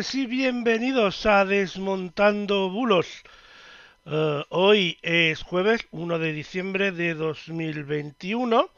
[0.00, 3.06] Noches y bienvenidos a Desmontando Bulos.
[4.06, 8.70] Eh, hoy es jueves 1 de diciembre de 2021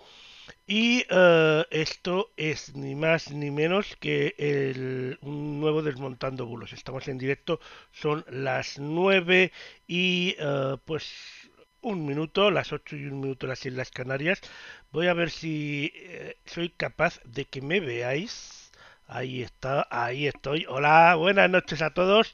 [0.67, 6.73] y uh, esto es ni más ni menos que el, un nuevo Desmontando Bulos.
[6.73, 7.61] Estamos en directo,
[7.93, 9.53] son las 9
[9.87, 11.13] y uh, pues
[11.83, 14.41] un minuto, las 8 y un minuto las Islas Canarias.
[14.91, 18.62] Voy a ver si eh, soy capaz de que me veáis.
[19.15, 20.65] Ahí está, ahí estoy.
[20.69, 22.33] Hola, buenas noches a todos.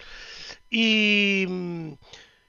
[0.70, 1.44] Y,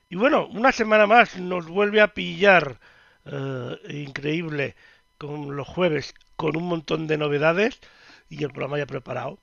[0.09, 2.80] y bueno, una semana más nos vuelve a pillar.
[3.25, 4.75] Uh, increíble
[5.17, 7.80] con los jueves con un montón de novedades
[8.30, 9.39] y el programa ya preparado.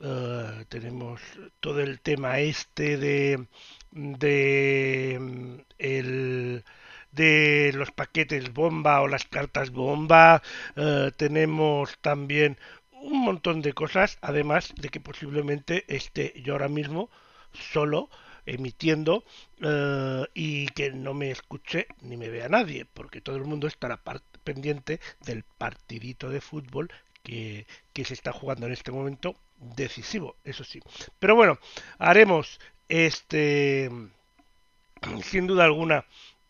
[0.00, 1.20] Uh, tenemos
[1.60, 3.46] todo el tema este de
[3.90, 6.64] de el
[7.12, 10.42] de los paquetes bomba o las cartas bomba
[10.76, 12.58] uh, tenemos también
[13.02, 17.10] un montón de cosas además de que posiblemente esté yo ahora mismo
[17.52, 18.08] solo
[18.46, 19.24] emitiendo
[19.62, 24.00] uh, y que no me escuche ni me vea nadie porque todo el mundo estará
[24.44, 26.90] pendiente del partidito de fútbol
[27.22, 30.80] que, que, se está jugando en este momento decisivo, eso sí.
[31.20, 31.58] Pero bueno,
[31.98, 33.88] haremos este,
[35.22, 36.04] sin duda alguna,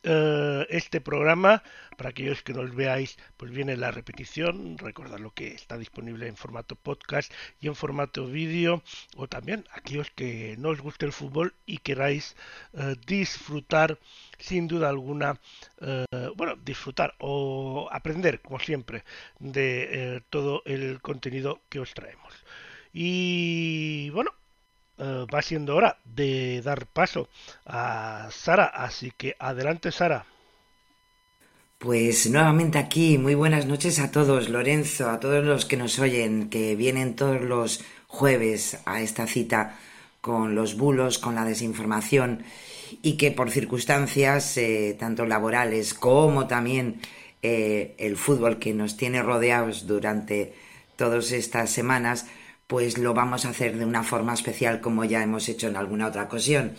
[0.04, 1.62] uh, este programa.
[1.96, 4.78] Para aquellos que no veáis pues viene la repetición.
[4.78, 8.82] Recordad lo que está disponible en formato podcast y en formato vídeo.
[9.16, 12.36] O también aquellos que no os guste el fútbol y queráis
[12.72, 13.98] uh, disfrutar
[14.38, 15.38] sin duda alguna
[15.80, 19.04] uh, bueno disfrutar o aprender como siempre
[19.38, 22.32] de todo el contenido que os traemos.
[22.92, 24.32] Y bueno
[25.02, 27.28] Uh, va siendo hora de dar paso
[27.66, 30.24] a Sara, así que adelante Sara.
[31.78, 36.50] Pues nuevamente aquí, muy buenas noches a todos, Lorenzo, a todos los que nos oyen,
[36.50, 39.76] que vienen todos los jueves a esta cita
[40.20, 42.44] con los bulos, con la desinformación
[43.02, 47.00] y que por circunstancias eh, tanto laborales como también
[47.42, 50.54] eh, el fútbol que nos tiene rodeados durante
[50.94, 52.26] todas estas semanas,
[52.72, 56.06] pues lo vamos a hacer de una forma especial como ya hemos hecho en alguna
[56.06, 56.72] otra ocasión.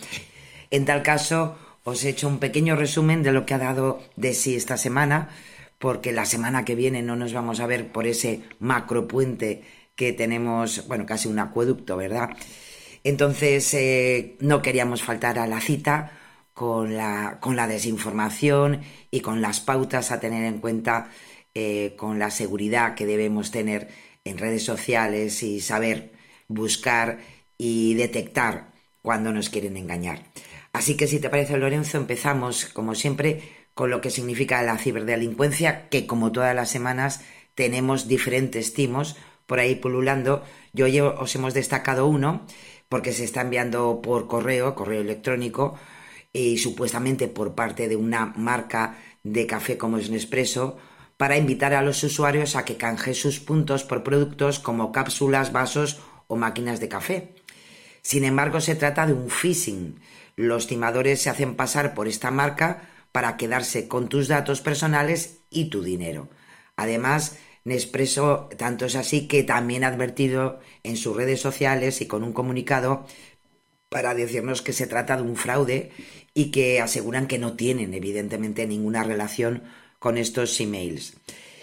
[0.71, 4.33] En tal caso, os he hecho un pequeño resumen de lo que ha dado de
[4.33, 5.29] sí esta semana,
[5.77, 9.61] porque la semana que viene no nos vamos a ver por ese macro puente
[9.95, 12.31] que tenemos, bueno, casi un acueducto, ¿verdad?
[13.03, 16.11] Entonces, eh, no queríamos faltar a la cita
[16.55, 18.81] con la, con la desinformación
[19.11, 21.11] y con las pautas a tener en cuenta,
[21.53, 23.89] eh, con la seguridad que debemos tener
[24.23, 26.13] en redes sociales y saber
[26.47, 27.19] buscar
[27.57, 30.23] y detectar cuando nos quieren engañar.
[30.71, 33.41] Así que si te parece Lorenzo, empezamos como siempre
[33.73, 37.21] con lo que significa la ciberdelincuencia, que como todas las semanas
[37.55, 40.43] tenemos diferentes timos por ahí pululando.
[40.73, 40.87] Yo
[41.19, 42.45] os hemos destacado uno
[42.89, 45.77] porque se está enviando por correo, correo electrónico,
[46.31, 50.77] y supuestamente por parte de una marca de café como es Nespresso,
[51.23, 56.01] para invitar a los usuarios a que canje sus puntos por productos como cápsulas, vasos
[56.27, 57.29] o máquinas de café.
[58.01, 60.01] Sin embargo, se trata de un phishing.
[60.35, 65.69] Los timadores se hacen pasar por esta marca para quedarse con tus datos personales y
[65.69, 66.27] tu dinero.
[66.75, 72.25] Además, Nespresso tanto es así que también ha advertido en sus redes sociales y con
[72.25, 73.07] un comunicado
[73.87, 75.91] para decirnos que se trata de un fraude
[76.33, 79.63] y que aseguran que no tienen evidentemente ninguna relación
[80.03, 81.15] con estos emails.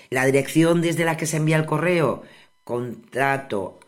[0.08, 2.22] La dirección desde la que se envía el correo,
[2.64, 3.78] contrato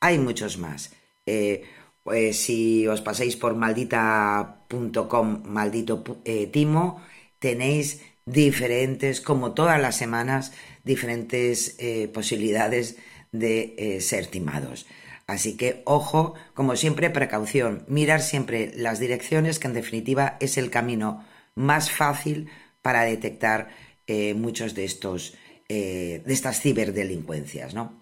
[0.00, 0.92] Hay muchos más.
[1.26, 1.64] Eh,
[2.02, 7.02] pues si os pasáis por maldita.com, maldito eh, timo,
[7.38, 10.52] tenéis diferentes, como todas las semanas,
[10.84, 12.96] diferentes eh, posibilidades
[13.32, 14.86] de ser timados.
[15.30, 20.70] Así que ojo, como siempre, precaución, mirar siempre las direcciones, que en definitiva es el
[20.70, 21.24] camino
[21.54, 22.48] más fácil
[22.82, 23.68] para detectar
[24.06, 25.34] eh, muchos de estos
[25.68, 28.00] de estas ciberdelincuencias, ¿no?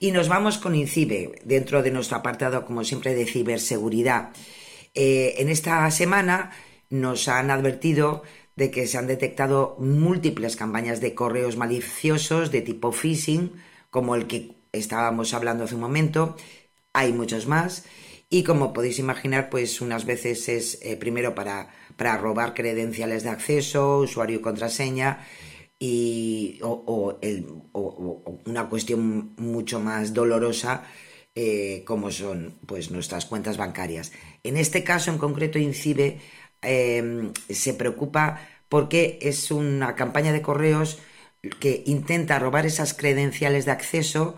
[0.00, 4.30] Y nos vamos con INCIBE, dentro de nuestro apartado, como siempre, de ciberseguridad.
[4.92, 6.50] en esta semana
[6.90, 8.24] nos han advertido
[8.56, 13.52] de que se han detectado múltiples campañas de correos maliciosos de tipo phishing,
[13.90, 16.36] como el que estábamos hablando hace un momento.
[16.92, 17.84] Hay muchos más.
[18.28, 23.30] Y como podéis imaginar, pues unas veces es eh, primero para, para, robar credenciales de
[23.30, 25.24] acceso, usuario y contraseña,
[25.78, 27.18] y, o,
[28.46, 30.84] una cuestión mucho más dolorosa
[31.34, 34.10] eh, como son pues nuestras cuentas bancarias.
[34.42, 36.18] En este caso en concreto INCIBE
[36.62, 40.98] Em, se preocupa porque es una campaña de correos
[41.60, 44.36] que intenta robar esas credenciales de acceso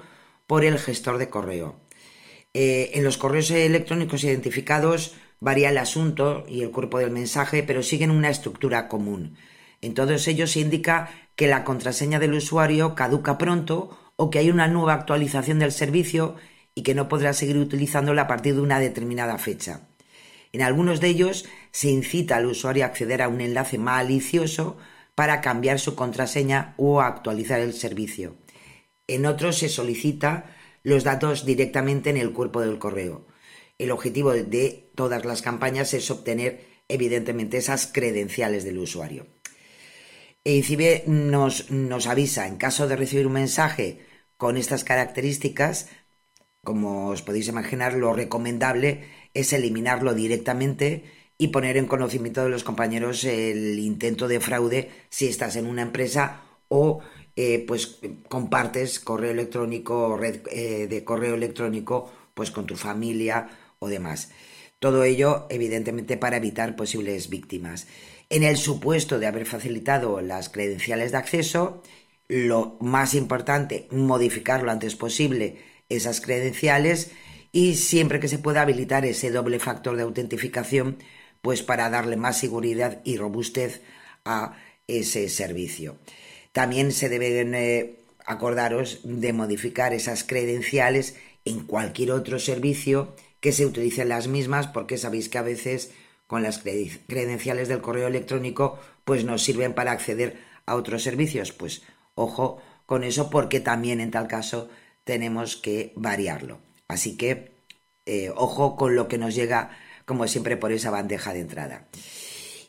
[0.48, 1.76] por el gestor de correo.
[2.54, 7.84] Eh, en los correos electrónicos identificados varía el asunto y el cuerpo del mensaje, pero
[7.84, 9.36] siguen una estructura común.
[9.82, 14.50] En todos ellos se indica que la contraseña del usuario caduca pronto o que hay
[14.50, 16.34] una nueva actualización del servicio
[16.74, 19.82] y que no podrá seguir utilizándola a partir de una determinada fecha.
[20.52, 24.78] En algunos de ellos se incita al usuario a acceder a un enlace malicioso
[25.14, 28.36] para cambiar su contraseña o actualizar el servicio.
[29.08, 33.26] En otros se solicita los datos directamente en el cuerpo del correo.
[33.78, 39.26] El objetivo de todas las campañas es obtener evidentemente esas credenciales del usuario.
[40.44, 44.00] E nos, nos avisa en caso de recibir un mensaje
[44.36, 45.88] con estas características,
[46.62, 51.04] como os podéis imaginar, lo recomendable es eliminarlo directamente
[51.38, 55.82] y poner en conocimiento de los compañeros el intento de fraude si estás en una
[55.82, 57.00] empresa o
[57.40, 63.48] eh, pues compartes correo electrónico red eh, de correo electrónico pues con tu familia
[63.78, 64.30] o demás.
[64.80, 67.86] Todo ello evidentemente para evitar posibles víctimas.
[68.28, 71.84] En el supuesto de haber facilitado las credenciales de acceso,
[72.26, 75.58] lo más importante, modificar lo antes posible
[75.88, 77.12] esas credenciales
[77.52, 80.98] y siempre que se pueda habilitar ese doble factor de autentificación,
[81.40, 83.82] pues para darle más seguridad y robustez
[84.24, 84.56] a
[84.88, 86.00] ese servicio.
[86.52, 87.96] También se deben eh,
[88.26, 94.98] acordaros de modificar esas credenciales en cualquier otro servicio que se utilicen las mismas, porque
[94.98, 95.92] sabéis que a veces
[96.26, 101.52] con las credenciales del correo electrónico pues nos sirven para acceder a otros servicios.
[101.52, 101.82] Pues
[102.14, 104.68] ojo con eso porque también en tal caso
[105.04, 106.58] tenemos que variarlo.
[106.86, 107.52] Así que
[108.04, 109.70] eh, ojo con lo que nos llega,
[110.04, 111.88] como siempre, por esa bandeja de entrada.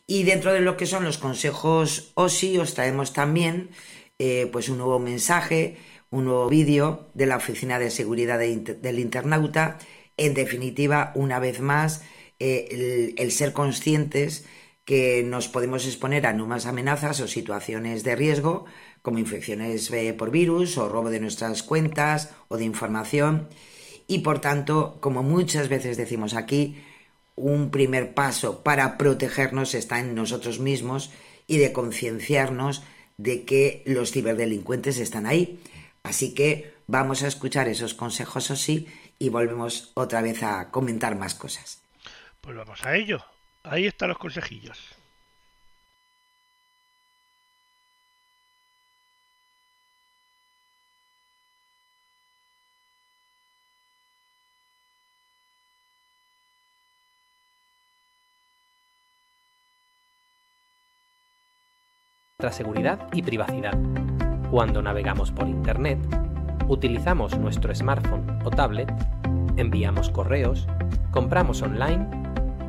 [0.10, 3.70] Y dentro de lo que son los consejos OSI, os traemos también
[4.18, 5.78] eh, pues un nuevo mensaje,
[6.10, 9.78] un nuevo vídeo de la Oficina de Seguridad del Internauta.
[10.18, 12.02] En definitiva, una vez más,
[12.40, 14.46] eh, el, ser conscientes
[14.84, 18.66] que nos podemos exponer a nuevas amenazas o situaciones de riesgo,
[19.04, 23.48] como infecciones por virus o robo de nuestras cuentas o de información
[24.10, 26.82] y por tanto, como muchas veces decimos aquí,
[27.40, 31.12] un primer paso para protegernos está en nosotros mismos
[31.48, 32.84] y de concienciarnos
[33.18, 35.60] de que los ciberdelincuentes están ahí.
[36.04, 41.16] Así que vamos a escuchar esos consejos o sí y volvemos otra vez a comentar
[41.16, 41.82] más cosas.
[42.42, 43.24] Pues vamos a ello.
[43.64, 44.99] Ahí están los consejillos.
[62.50, 63.78] Seguridad y privacidad.
[64.50, 66.00] Cuando navegamos por Internet,
[66.70, 68.90] utilizamos nuestro smartphone o tablet,
[69.58, 70.66] enviamos correos,
[71.12, 72.08] compramos online,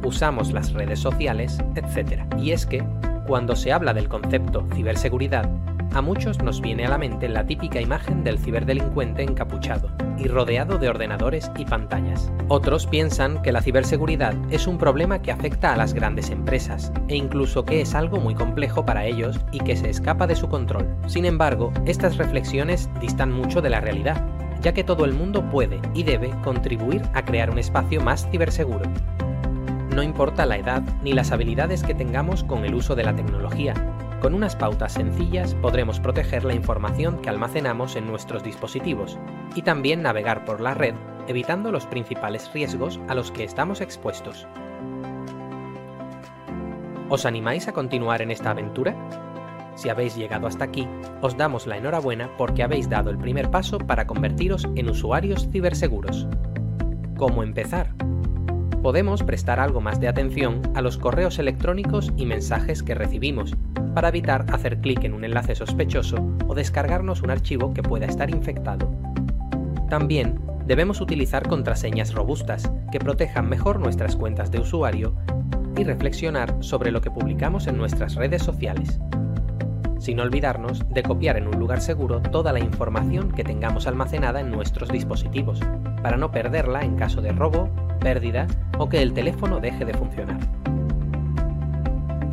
[0.02, 2.24] usamos las redes sociales, etc.
[2.36, 2.84] Y es que,
[3.28, 5.48] cuando se habla del concepto ciberseguridad,
[5.94, 10.78] a muchos nos viene a la mente la típica imagen del ciberdelincuente encapuchado y rodeado
[10.78, 12.30] de ordenadores y pantallas.
[12.48, 17.16] Otros piensan que la ciberseguridad es un problema que afecta a las grandes empresas e
[17.16, 20.86] incluso que es algo muy complejo para ellos y que se escapa de su control.
[21.06, 24.24] Sin embargo, estas reflexiones distan mucho de la realidad,
[24.60, 28.88] ya que todo el mundo puede y debe contribuir a crear un espacio más ciberseguro.
[29.94, 33.74] No importa la edad ni las habilidades que tengamos con el uso de la tecnología,
[34.20, 39.18] con unas pautas sencillas podremos proteger la información que almacenamos en nuestros dispositivos
[39.54, 40.94] y también navegar por la red
[41.26, 44.46] evitando los principales riesgos a los que estamos expuestos.
[47.08, 48.96] ¿Os animáis a continuar en esta aventura?
[49.76, 50.88] Si habéis llegado hasta aquí,
[51.20, 56.26] os damos la enhorabuena porque habéis dado el primer paso para convertiros en usuarios ciberseguros.
[57.16, 57.94] ¿Cómo empezar?
[58.82, 63.54] Podemos prestar algo más de atención a los correos electrónicos y mensajes que recibimos
[63.94, 66.16] para evitar hacer clic en un enlace sospechoso
[66.48, 68.90] o descargarnos un archivo que pueda estar infectado.
[69.90, 75.14] También debemos utilizar contraseñas robustas que protejan mejor nuestras cuentas de usuario
[75.76, 78.98] y reflexionar sobre lo que publicamos en nuestras redes sociales.
[79.98, 84.50] Sin olvidarnos de copiar en un lugar seguro toda la información que tengamos almacenada en
[84.50, 85.60] nuestros dispositivos,
[86.02, 87.68] para no perderla en caso de robo,
[88.00, 88.46] pérdida
[88.78, 90.38] o que el teléfono deje de funcionar.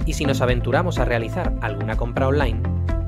[0.05, 2.61] Y si nos aventuramos a realizar alguna compra online,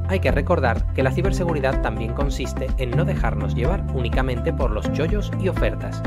[0.09, 4.91] hay que recordar que la ciberseguridad también consiste en no dejarnos llevar únicamente por los
[4.91, 6.01] chollos y ofertas.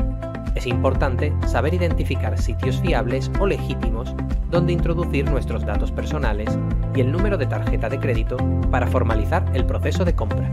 [0.55, 4.13] Es importante saber identificar sitios fiables o legítimos
[4.51, 6.49] donde introducir nuestros datos personales
[6.95, 8.37] y el número de tarjeta de crédito
[8.69, 10.51] para formalizar el proceso de compra.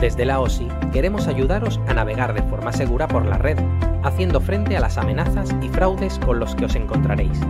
[0.00, 3.58] Desde la OSI queremos ayudaros a navegar de forma segura por la red,
[4.02, 7.40] haciendo frente a las amenazas y fraudes con los que os encontraréis.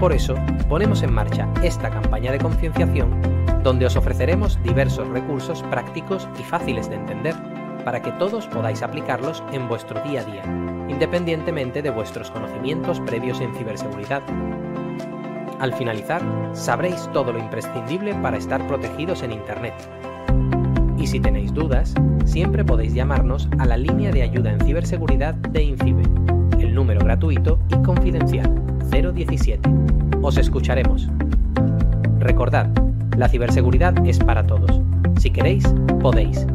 [0.00, 0.34] Por eso,
[0.68, 3.34] ponemos en marcha esta campaña de concienciación
[3.64, 7.34] donde os ofreceremos diversos recursos prácticos y fáciles de entender
[7.84, 10.44] para que todos podáis aplicarlos en vuestro día a día,
[10.88, 14.22] independientemente de vuestros conocimientos previos en ciberseguridad.
[15.60, 16.22] Al finalizar,
[16.52, 19.74] sabréis todo lo imprescindible para estar protegidos en Internet.
[21.04, 21.92] Y si tenéis dudas,
[22.24, 26.02] siempre podéis llamarnos a la línea de ayuda en ciberseguridad de INCIBE,
[26.58, 28.50] el número gratuito y confidencial
[28.90, 29.68] 017.
[30.22, 31.10] Os escucharemos.
[32.20, 32.70] Recordad,
[33.18, 34.80] la ciberseguridad es para todos.
[35.18, 35.66] Si queréis,
[36.00, 36.46] podéis.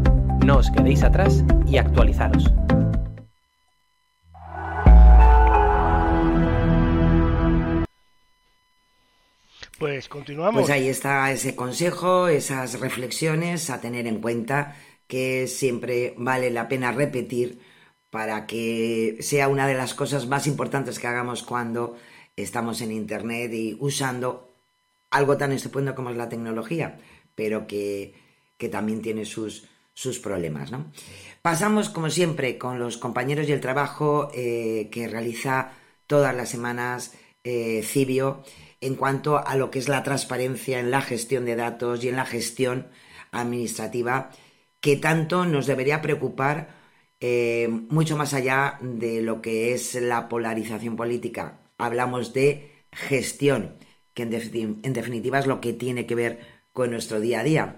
[0.43, 2.51] No os quedéis atrás y actualizaros.
[9.79, 10.63] Pues continuamos.
[10.63, 14.75] Pues ahí está ese consejo, esas reflexiones a tener en cuenta
[15.07, 17.61] que siempre vale la pena repetir
[18.09, 21.95] para que sea una de las cosas más importantes que hagamos cuando
[22.35, 24.49] estamos en Internet y usando
[25.11, 26.99] algo tan estupendo como es la tecnología,
[27.33, 28.13] pero que,
[28.69, 30.71] también tiene sus, sus problemas.
[30.71, 30.91] ¿no?
[31.41, 35.71] Pasamos, como siempre, con los compañeros y el trabajo eh, que realiza
[36.05, 37.13] todas las semanas
[37.45, 38.43] eh, Cibio
[38.81, 42.15] en cuanto a lo que es la transparencia en la gestión de datos y en
[42.15, 42.87] la gestión
[43.31, 44.31] administrativa,
[44.81, 46.69] que tanto nos debería preocupar
[47.19, 51.59] eh, mucho más allá de lo que es la polarización política.
[51.77, 53.75] Hablamos de gestión,
[54.13, 56.39] que en, definitiva es lo que tiene que ver
[56.71, 57.77] con nuestro día a día.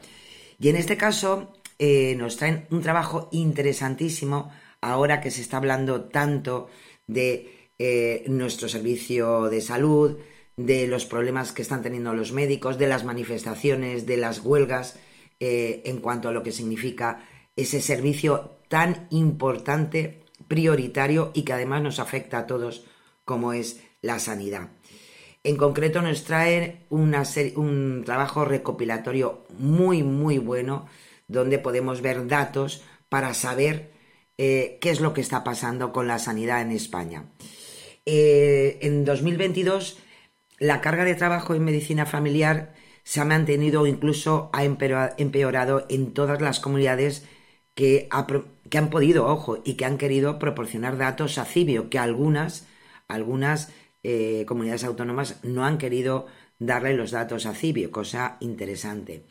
[0.60, 6.06] Y en este caso eh, nos traen un trabajo interesantísimo ahora que se está hablando
[6.06, 6.70] tanto
[7.08, 10.18] de eh, nuestro servicio de salud,
[10.58, 15.00] de los problemas que están teniendo los médicos, de las manifestaciones, de las huelgas,
[15.40, 21.82] eh, en cuanto a lo que significa ese servicio tan importante, prioritario y que además
[21.82, 22.86] nos afecta a todos,
[23.26, 24.70] como es la sanidad.
[25.44, 30.88] En concreto nos trae un trabajo recopilatorio muy, muy bueno,
[31.28, 33.92] donde podemos ver datos para saber
[34.38, 37.26] eh, qué es lo que está pasando con la sanidad en España.
[38.06, 39.98] Eh, en 2022
[40.62, 46.14] la carga de trabajo en medicina familiar se ha mantenido o incluso ha empeorado en
[46.14, 47.26] todas las comunidades
[47.74, 52.68] que, han podido, ojo, y que han querido proporcionar datos a Cibio, que algunas,
[53.08, 56.28] algunas eh, comunidades autónomas no han querido
[56.60, 59.26] darle los datos a Cibio, cosa interesante.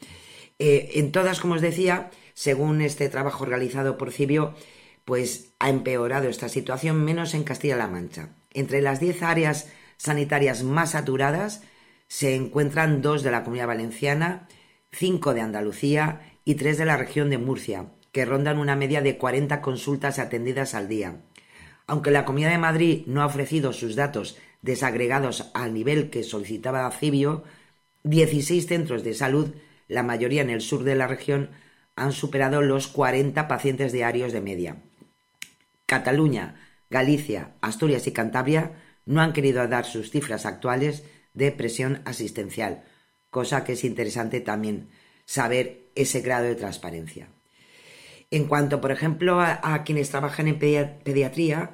[0.59, 4.55] Eh, en todas, como os decía, según este trabajo realizado por Cibio,
[5.05, 8.31] pues ha empeorado esta situación, menos en Castilla-La Mancha.
[8.53, 9.69] Entre las 10 áreas
[10.01, 11.61] sanitarias más saturadas
[12.09, 14.49] se encuentran dos de la Comunidad Valenciana,
[14.91, 19.19] cinco de Andalucía y tres de la región de Murcia, que rondan una media de
[19.19, 21.21] 40 consultas atendidas al día.
[21.87, 26.91] Aunque la Comunidad de Madrid no ha ofrecido sus datos desagregados al nivel que solicitaba
[26.93, 27.45] Cibio,
[28.05, 29.55] 16 centros de salud
[29.87, 31.51] la mayoría en el sur de la región,
[31.95, 34.77] han superado los 40 pacientes diarios de media.
[35.85, 36.55] Cataluña,
[36.89, 38.73] Galicia, Asturias y Cantabria
[39.11, 41.03] no han querido dar sus cifras actuales
[41.35, 42.85] de presión asistencial,
[43.29, 44.91] cosa que es interesante también
[45.25, 47.29] saber ese grado de transparencia.
[48.31, 51.73] En cuanto, por ejemplo, a, quienes trabajan en pediatría,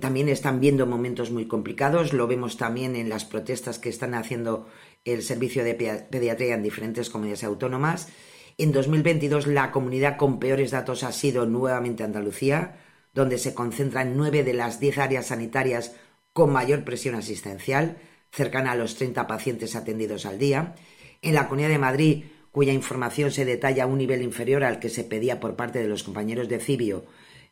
[0.00, 2.12] también están viendo momentos muy complicados.
[2.12, 4.68] Lo vemos también en las protestas que están haciendo
[5.06, 5.74] el servicio de
[6.10, 8.08] pediatría en diferentes comunidades autónomas.
[8.58, 12.76] En 2022 la comunidad con peores datos ha sido nuevamente Andalucía,
[13.14, 15.96] donde se concentran nueve de las diez áreas sanitarias
[16.32, 17.98] con mayor presión asistencial,
[18.30, 20.74] cercana a los 30 pacientes atendidos al día.
[21.20, 24.88] En la Comunidad de Madrid, cuya información se detalla a un nivel inferior al que
[24.88, 27.04] se pedía por parte de los compañeros de Cibio,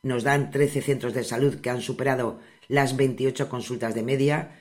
[0.02, 4.58] nos dan 13 centros de salud que han superado las 28 consultas de media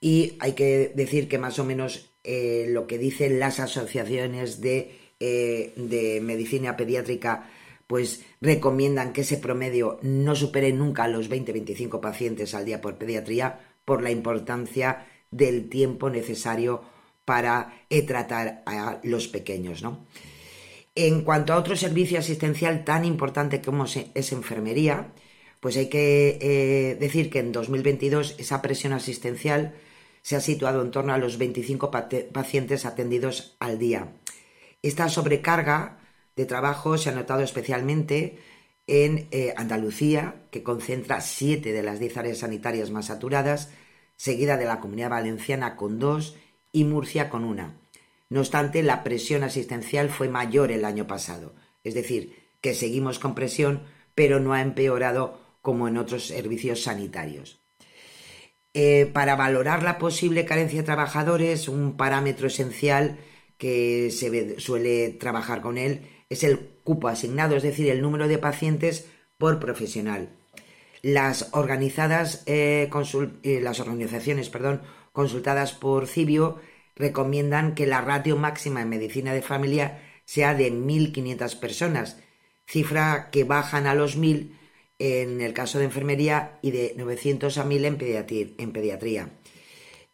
[0.00, 4.98] y hay que decir que más o menos eh, lo que dicen las asociaciones de,
[5.20, 7.48] eh, de medicina pediátrica
[7.86, 13.60] pues recomiendan que ese promedio no supere nunca los 20-25 pacientes al día por pediatría
[13.84, 16.82] por la importancia del tiempo necesario
[17.24, 19.82] para eh, tratar a los pequeños.
[19.82, 20.06] ¿no?
[20.94, 25.12] En cuanto a otro servicio asistencial tan importante como es enfermería,
[25.60, 29.74] pues hay que eh, decir que en 2022 esa presión asistencial
[30.22, 31.90] se ha situado en torno a los 25
[32.32, 34.12] pacientes atendidos al día.
[34.82, 35.98] Esta sobrecarga
[36.36, 38.38] de trabajo se ha notado especialmente
[38.86, 43.70] en eh, Andalucía, que concentra siete de las diez áreas sanitarias más saturadas,
[44.16, 46.36] seguida de la Comunidad Valenciana con dos
[46.72, 47.74] y Murcia con una.
[48.28, 53.34] No obstante, la presión asistencial fue mayor el año pasado, es decir, que seguimos con
[53.34, 53.82] presión,
[54.14, 57.60] pero no ha empeorado como en otros servicios sanitarios.
[58.74, 63.18] Eh, para valorar la posible carencia de trabajadores, un parámetro esencial
[63.56, 68.38] que se suele trabajar con él es el cupo asignado, es decir, el número de
[68.38, 69.06] pacientes
[69.38, 70.30] por profesional.
[71.02, 72.90] Las organizadas eh,
[73.42, 76.58] eh, las organizaciones perdón, consultadas por Cibio
[76.96, 82.18] recomiendan que la ratio máxima en medicina de familia sea de 1.500 personas,
[82.66, 84.52] cifra que bajan a los 1.000
[84.98, 89.28] en el caso de enfermería y de 900 a 1.000 en, pediatría.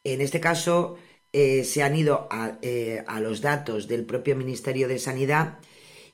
[0.03, 0.98] En este caso,
[1.33, 2.59] eh, se han ido a,
[3.07, 5.61] a, los datos del propio Ministerio de Sanidad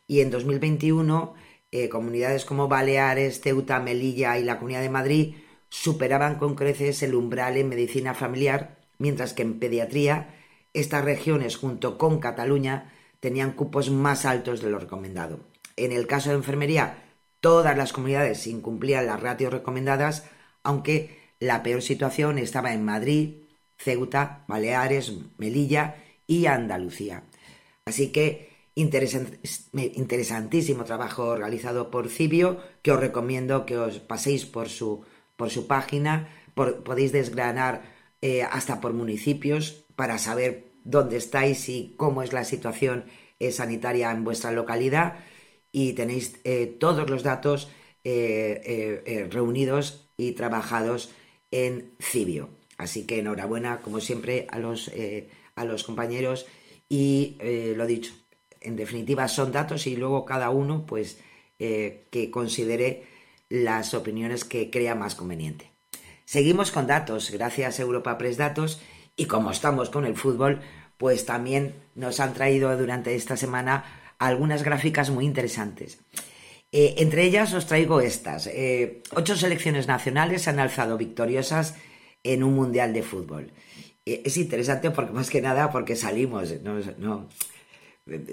[0.08, 1.34] y en 2021
[1.70, 5.34] eh, comunidades como Baleares, Ceuta, Melilla y la Comunidad de Madrid
[5.68, 10.34] superaban con creces el umbral en medicina familiar, mientras que en pediatría
[10.72, 15.40] estas regiones junto con Cataluña tenían cupos más altos de lo recomendado.
[15.76, 17.04] En el caso de enfermería,
[17.40, 20.24] todas las comunidades incumplían las ratios recomendadas,
[20.62, 23.42] aunque la peor situación estaba en Madrid,
[23.76, 27.24] Ceuta, Baleares, Melilla y Andalucía.
[27.84, 28.47] Así que
[28.78, 35.02] interesantísimo trabajo realizado por Cibio, que os recomiendo que os paséis por su,
[35.36, 37.82] por su página, podéis desgranar
[38.22, 43.04] eh, hasta por municipios para saber dónde estáis y cómo es la situación
[43.38, 45.16] eh, sanitaria en vuestra localidad.
[45.72, 47.70] Y tenéis eh, todos los datos
[49.30, 51.10] reunidos y trabajados
[51.50, 52.48] en Cibio.
[52.78, 54.90] Así que enhorabuena, como siempre, a los,
[55.54, 56.46] a los compañeros
[56.88, 57.36] y
[57.76, 58.14] lo dicho,
[58.60, 61.18] en definitiva son datos y luego cada uno pues
[61.58, 63.04] eh, que considere
[63.48, 65.70] las opiniones que crea más conveniente.
[66.24, 68.80] Seguimos con datos, gracias Europa Press Datos
[69.16, 70.60] y como estamos con el fútbol,
[70.98, 73.84] pues también nos han traído durante esta semana
[74.18, 75.98] algunas gráficas muy interesantes.
[76.70, 78.46] Eh, entre ellas os traigo estas.
[78.46, 81.76] Eh, ocho selecciones nacionales se han alzado victoriosas
[82.22, 83.52] en un mundial de fútbol.
[84.04, 87.28] es interesante porque más que nada porque salimos, no,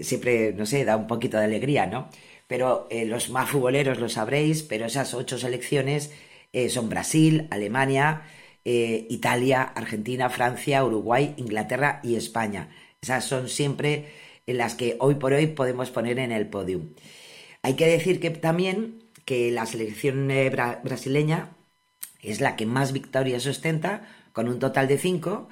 [0.01, 2.09] siempre, no sé, da un poquito de alegría, ¿no?
[2.47, 6.11] Pero eh, los más futboleros lo sabréis, pero esas ocho selecciones
[6.53, 8.23] eh, son Brasil, Alemania,
[8.65, 12.69] eh, Italia, Argentina, Francia, Uruguay, Inglaterra y España.
[13.01, 14.07] Esas son siempre
[14.45, 16.89] las que hoy por hoy podemos poner en el podium.
[17.61, 20.27] Hay que decir que también que la selección
[20.83, 21.55] brasileña
[22.21, 25.47] es la que más victorias ostenta, con un total de cinco,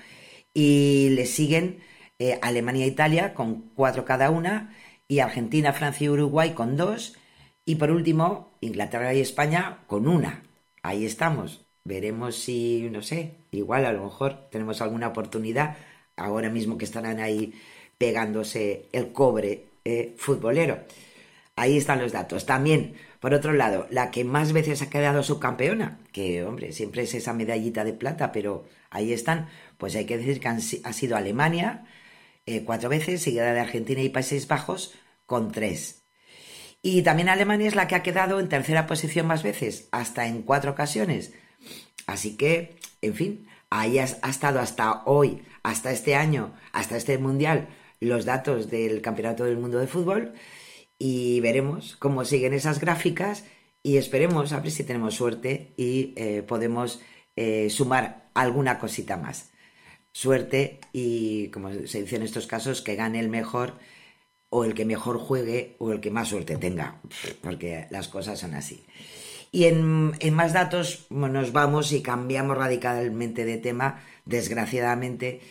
[0.53, 1.79] y le siguen
[2.19, 4.75] eh, Alemania e Italia con cuatro cada una,
[5.07, 7.15] y Argentina, Francia y Uruguay con dos,
[7.65, 10.43] y por último Inglaterra y España con una.
[10.81, 11.65] Ahí estamos.
[11.85, 15.77] Veremos si, no sé, igual a lo mejor tenemos alguna oportunidad
[16.15, 17.53] ahora mismo que estarán ahí
[17.97, 20.79] pegándose el cobre eh, futbolero.
[21.55, 22.45] Ahí están los datos.
[22.45, 27.13] También, por otro lado, la que más veces ha quedado subcampeona, que hombre, siempre es
[27.13, 31.85] esa medallita de plata, pero ahí están, pues hay que decir que ha sido Alemania,
[32.45, 34.93] eh, cuatro veces, seguida de Argentina y Países Bajos
[35.25, 36.03] con tres.
[36.81, 40.41] Y también Alemania es la que ha quedado en tercera posición más veces, hasta en
[40.41, 41.33] cuatro ocasiones.
[42.07, 47.69] Así que, en fin, ahí ha, estado hasta hoy, hasta este año, hasta este mundial,
[47.99, 50.33] los datos del Campeonato del Mundo de Fútbol
[50.99, 53.45] y veremos cómo siguen esas gráficas
[53.81, 57.01] y esperemos a ver si tenemos suerte y eh, podemos
[57.35, 59.51] eh, sumar alguna cosita más.
[60.13, 63.73] Suerte y, como se dice en estos casos, que gane el mejor
[64.49, 67.01] o el que mejor juegue o el que más suerte tenga,
[67.41, 68.85] porque las cosas son así.
[69.51, 75.41] Y en, más datos nos vamos y cambiamos radicalmente de tema, desgraciadamente,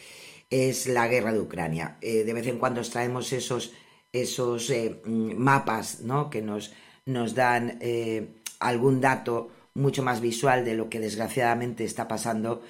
[0.51, 1.99] es la guerra de Ucrania.
[2.01, 3.73] Eh, de vez en cuando traemos esos,
[4.13, 6.31] esos eh, mapas ¿no?
[6.31, 6.73] que nos,
[7.05, 12.63] nos dan eh, algún dato mucho más visual de lo que desgraciadamente está pasando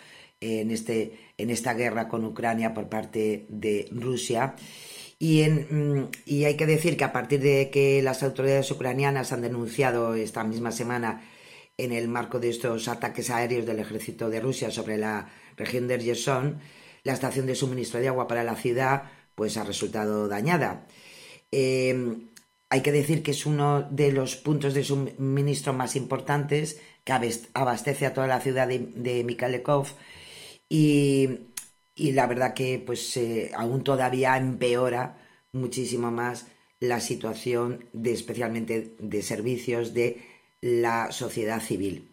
[0.42, 4.54] en, este, en esta guerra con Ucrania por parte de Rusia.
[5.22, 10.14] Mm, y, hay que decir que a partir de que las autoridades ucranianas han denunciado
[10.14, 11.22] esta misma semana
[11.78, 15.98] en el marco de estos ataques aéreos del ejército de Rusia sobre la región de
[16.00, 16.58] Yerson,
[17.04, 19.04] la estación de suministro de agua para la ciudad
[19.36, 20.86] pues ha resultado dañada.
[21.52, 22.30] Em,
[22.68, 27.12] hay que decir que es uno de los puntos de suministro más importantes que
[27.54, 29.22] abastece a toda la ciudad de, de
[30.74, 35.18] y la verdad que pues eh, aún todavía empeora
[35.52, 36.46] muchísimo más
[36.80, 40.22] la situación de especialmente de servicios de
[40.60, 42.10] la sociedad civil.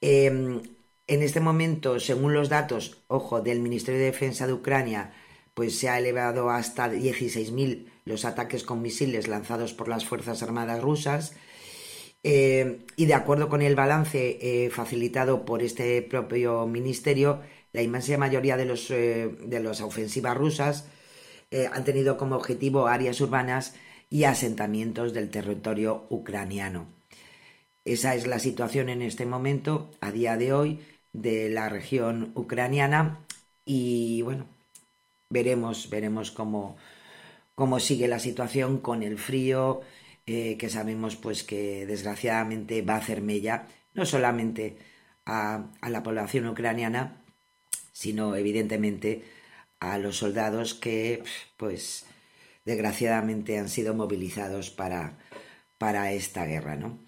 [0.00, 0.62] Em,
[1.06, 5.12] en este momento, según los datos, ojo, del Ministerio de Defensa de Ucrania,
[5.54, 10.80] pues se ha elevado hasta 16.000 los ataques con misiles lanzados por las Fuerzas Armadas
[10.80, 11.34] rusas.
[12.22, 17.40] Em, y de acuerdo con el balance eh, facilitado por este propio ministerio,
[17.72, 20.86] la inmensa mayoría de, los, eh, de las ofensivas rusas
[21.50, 23.74] eh, han tenido como objetivo áreas urbanas
[24.10, 26.86] y asentamientos del territorio ucraniano.
[27.84, 30.80] Esa es la situación en este momento, a día de hoy,
[31.12, 33.20] de la región ucraniana
[33.64, 34.46] y bueno,
[35.30, 36.76] veremos, veremos cómo,
[37.54, 39.80] cómo sigue la situación con el frío,
[40.26, 44.78] eh, que sabemos pues que desgraciadamente va a hacer mella, no solamente
[45.24, 47.21] a la población ucraniana,
[47.92, 49.22] sino evidentemente
[49.80, 51.22] a los soldados que,
[51.56, 52.06] pues,
[52.64, 55.18] desgraciadamente han sido movilizados para,
[55.78, 56.98] para esta guerra, ¿no?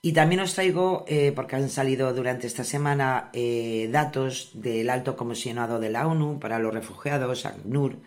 [0.00, 5.16] Y también os traigo, eh, porque han salido durante esta semana, eh, datos del alto
[5.16, 7.98] comisionado de la ONU para los refugiados, ACNUR,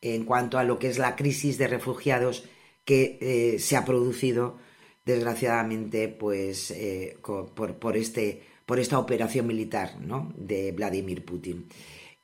[0.00, 2.44] en cuanto a lo que es la crisis de refugiados
[2.86, 4.58] que eh, se ha producido,
[5.04, 6.74] desgraciadamente, pues,
[7.22, 10.32] por, por, este por esta operación militar ¿no?
[10.36, 11.68] de Vladimir Putin.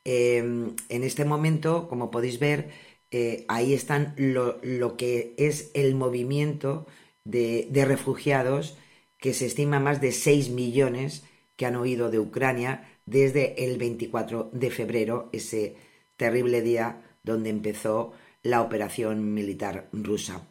[0.04, 2.70] Em, en este momento, como podéis ver,
[3.12, 6.86] eh, ahí están lo, que es el movimiento
[7.24, 8.76] de, refugiados,
[9.18, 11.24] que se estima más de 6 millones
[11.56, 15.76] que han huido de Ucrania desde el 24 de febrero, ese
[16.16, 20.48] terrible día donde empezó la operación militar rusa.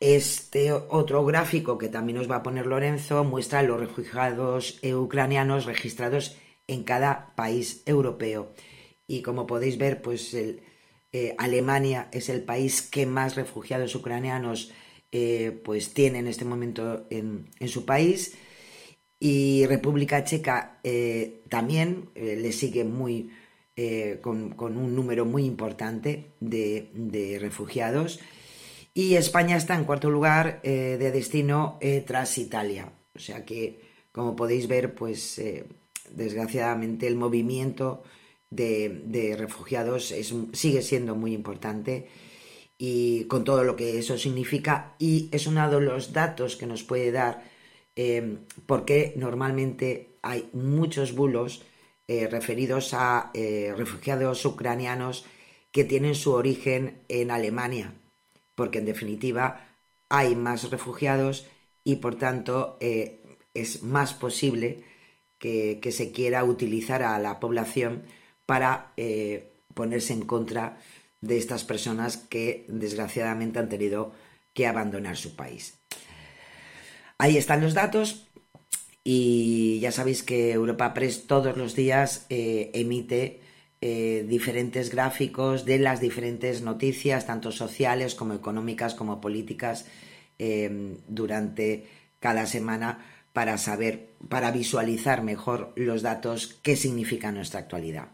[0.00, 6.36] Este otro gráfico que también nos va a poner Lorenzo muestra los refugiados ucranianos registrados
[6.66, 8.52] en cada país europeo.
[9.06, 14.72] Y como podéis ver, pues eh, Alemania es el país que más refugiados ucranianos
[15.12, 18.34] eh, pues tiene en este momento en, su país.
[19.20, 23.30] Y República Checa eh, también le sigue muy
[24.22, 28.20] con, un número muy importante de refugiados
[28.94, 32.92] y España está en cuarto lugar eh, de destino eh, tras Italia.
[33.14, 33.80] O sea que,
[34.12, 35.64] como podéis ver, pues eh,
[36.10, 38.04] desgraciadamente el movimiento
[38.50, 40.14] de, refugiados
[40.52, 42.08] sigue siendo muy importante
[42.78, 46.84] y con todo lo que eso significa y es uno de los datos que nos
[46.84, 47.42] puede dar
[48.66, 51.64] porque normalmente hay muchos bulos
[52.06, 53.32] referidos a
[53.76, 55.24] refugiados ucranianos
[55.72, 57.94] que tienen su origen en Alemania
[58.54, 59.66] porque en definitiva
[60.08, 61.46] hay más refugiados
[61.82, 63.20] y por tanto eh,
[63.52, 64.84] es más posible
[65.38, 68.04] que, se quiera utilizar a la población
[68.46, 70.78] para eh, ponerse en contra
[71.20, 74.12] de estas personas que desgraciadamente han tenido
[74.54, 75.74] que abandonar su país.
[77.18, 78.26] Ahí están los datos
[79.04, 83.40] y ya sabéis que Europa Press todos los días eh, emite
[83.86, 89.84] eh, diferentes gráficos de las diferentes noticias, tanto sociales como económicas como políticas,
[90.38, 91.86] eh, durante
[92.18, 98.08] cada semana para saber, para visualizar mejor los datos, qué significa nuestra actualidad.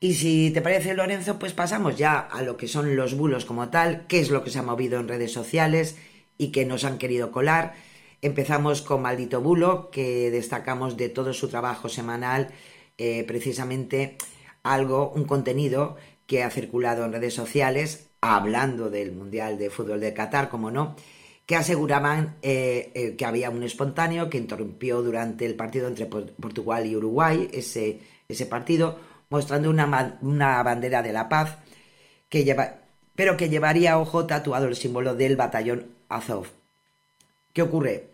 [0.00, 3.68] Y si te parece, Lorenzo, pues pasamos ya a lo que son los bulos como
[3.68, 5.96] tal, qué es lo que se ha movido en redes sociales
[6.38, 7.74] y que nos han querido colar.
[8.22, 12.48] Empezamos con Maldito Bulo, que destacamos de todo su trabajo semanal,
[12.96, 14.16] eh, precisamente
[14.72, 20.12] algo, un contenido que ha circulado en redes sociales, hablando del Mundial de Fútbol de
[20.12, 20.96] Qatar, como no,
[21.46, 26.84] que aseguraban eh, eh, que había un espontáneo que interrumpió durante el partido entre Portugal
[26.84, 28.98] y Uruguay, ese, ese partido,
[29.30, 31.56] mostrando una, una bandera de la paz,
[32.28, 32.74] que lleva,
[33.14, 36.48] pero que llevaría, ojo, tatuado el símbolo del batallón Azov.
[37.52, 38.08] ¿Qué ocurre?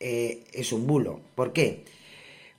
[0.00, 1.20] Eh, es un bulo.
[1.34, 1.84] ¿Por qué?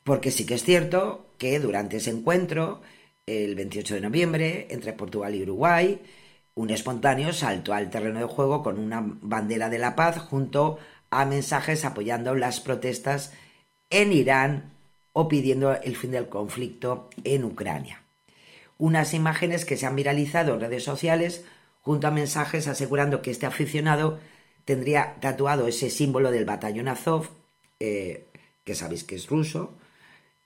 [0.03, 2.81] Porque sí que es cierto que durante ese encuentro,
[3.29, 6.01] el 28 de noviembre, entre Portugal y Uruguay,
[6.55, 11.25] un espontáneo saltó al terreno de juego con una bandera de la paz junto a
[11.25, 13.31] mensajes apoyando las protestas
[13.89, 14.71] en Irán
[15.13, 18.03] o pidiendo el fin del conflicto en Ucrania.
[18.77, 21.45] Unas imágenes que se han viralizado en redes sociales
[21.81, 24.19] junto a mensajes asegurando que este aficionado
[24.65, 27.29] tendría tatuado ese símbolo del batallón Azov,
[27.79, 28.27] eh,
[28.63, 29.73] que sabéis que es ruso,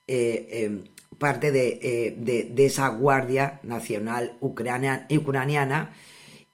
[0.07, 0.83] eh, em,
[1.17, 5.93] parte de, de, esa Guardia Nacional ucraniana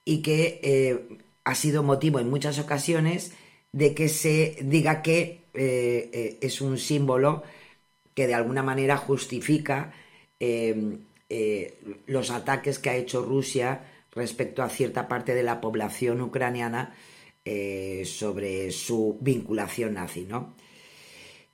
[0.04, 3.32] y que eh, ha sido motivo en muchas ocasiones
[3.72, 7.42] de que se diga que es un símbolo
[8.14, 9.92] que de alguna manera justifica
[12.06, 16.94] los ataques que ha hecho Rusia respecto a cierta parte de la población ucraniana
[17.44, 20.54] eh, sobre su vinculación nazi, ¿no?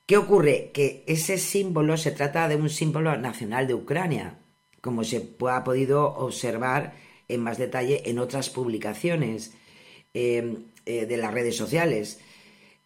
[0.07, 0.71] ¿Qué ocurre?
[0.73, 4.39] Que ese símbolo se trata de un símbolo nacional de Ucrania,
[4.81, 6.95] como se ha podido observar
[7.29, 9.53] en más detalle en otras publicaciones
[10.15, 12.21] eh, eh, de las redes sociales.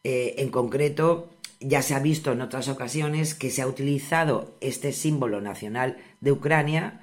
[0.02, 1.28] en concreto,
[1.61, 6.33] ya se ha visto en otras ocasiones que se ha utilizado este símbolo nacional de
[6.33, 7.02] Ucrania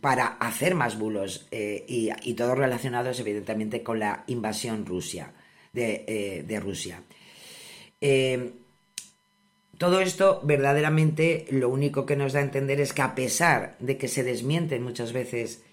[0.00, 5.32] para hacer más bulos eh, y, todos relacionados evidentemente con la invasión Rusia,
[5.72, 6.04] de,
[6.48, 7.02] eh, Rusia.
[8.00, 8.52] Eh,
[9.78, 13.98] todo esto verdaderamente lo único que nos da a entender es que a pesar de
[13.98, 15.64] que se desmienten muchas veces,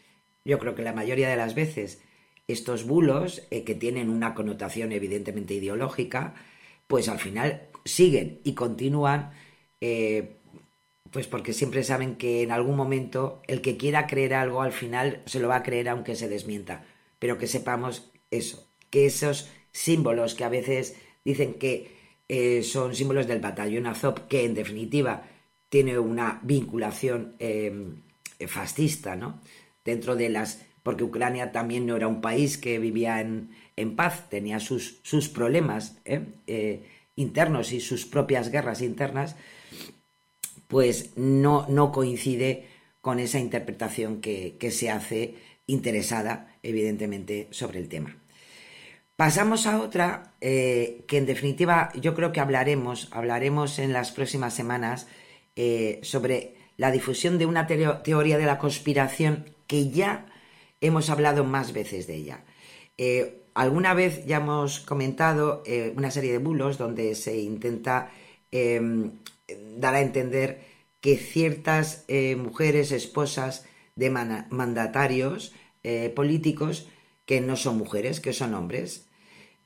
[0.43, 2.01] yo creo que la mayoría de las veces,
[2.47, 6.35] estos bulos que tienen una connotación evidentemente ideológica,
[6.87, 9.31] pues al final siguen y continúan
[11.13, 15.21] pues porque siempre saben que en algún momento el que quiera creer algo al final
[15.25, 16.83] se lo va a creer aunque se desmienta.
[17.19, 22.02] Pero que sepamos eso, que esos símbolos que a veces dicen que
[22.33, 25.23] eh, son símbolos del batallón Azov, que en definitiva
[25.69, 28.01] tiene una vinculación em,
[28.47, 29.39] fascista, ¿no?
[29.85, 30.65] Dentro de las.
[30.81, 35.97] porque Ucrania también no era un país que vivía en, paz, tenía sus, sus problemas
[36.05, 36.25] ¿eh?
[36.47, 36.83] Eh,
[37.15, 39.35] internos y sus propias guerras internas
[40.73, 42.65] pues no, no coincide
[42.99, 45.35] con esa interpretación que, se hace
[45.67, 48.17] interesada, evidentemente, sobre el tema.
[49.15, 54.55] Pasamos a otra eh, que en definitiva yo creo que hablaremos, hablaremos en las próximas
[54.55, 55.07] semanas
[55.55, 60.25] eh, sobre la difusión de una teoría de la conspiración que ya
[60.81, 62.43] hemos hablado más veces de ella.
[62.97, 65.63] Eh, alguna vez ya hemos comentado
[65.95, 68.09] una serie de bulos donde se intenta
[68.49, 69.11] em,
[69.77, 70.61] dar a entender
[71.01, 72.05] que ciertas
[72.37, 75.53] mujeres, esposas de mandatarios
[76.15, 76.87] políticos,
[77.25, 79.09] que no son mujeres, que son hombres.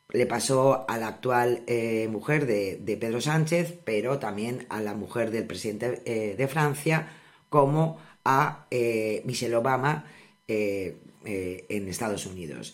[0.09, 5.31] Le pasó a la actual eh, mujer de, Pedro Sánchez, pero también a la mujer
[5.31, 7.09] del presidente de Francia,
[7.49, 8.67] como a
[9.25, 10.05] Michelle Obama
[10.47, 12.73] en Estados Unidos.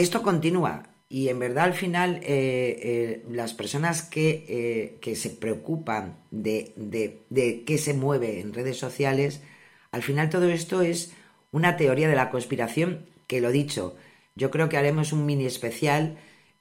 [0.00, 0.90] Esto continúa.
[1.10, 7.64] Y en verdad al final eh, eh, las personas que, eh, se preocupan de, de,
[7.64, 9.42] qué se mueve en redes sociales,
[9.90, 11.12] al final todo esto es
[11.50, 13.94] una teoría de la conspiración que lo dicho,
[14.34, 16.18] yo creo que haremos un mini especial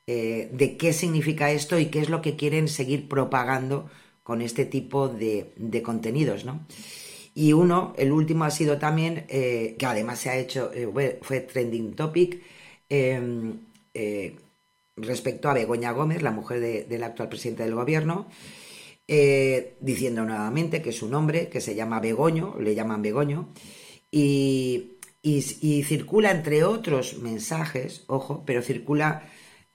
[0.07, 3.91] de qué significa esto y qué es lo que quieren seguir propagando
[4.23, 6.65] con este tipo de, de contenidos, ¿no?
[7.35, 10.71] Y uno, el último ha sido también, que además se ha hecho,
[11.21, 12.41] fue, trending topic,
[12.89, 13.59] em,
[13.93, 14.35] eh,
[14.95, 18.27] respecto a Begoña Gómez, la mujer del actual presidente del gobierno,
[19.07, 23.49] eh, diciendo nuevamente que es un hombre que se llama Begoño, le llaman Begoño,
[24.11, 29.23] y, circula entre otros mensajes, ojo, pero circula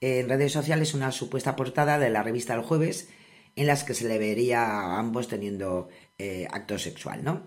[0.01, 3.09] en redes sociales una supuesta portada de la revista El Jueves
[3.55, 7.43] en las que se le vería a ambos teniendo eh, acto sexual, ¿no?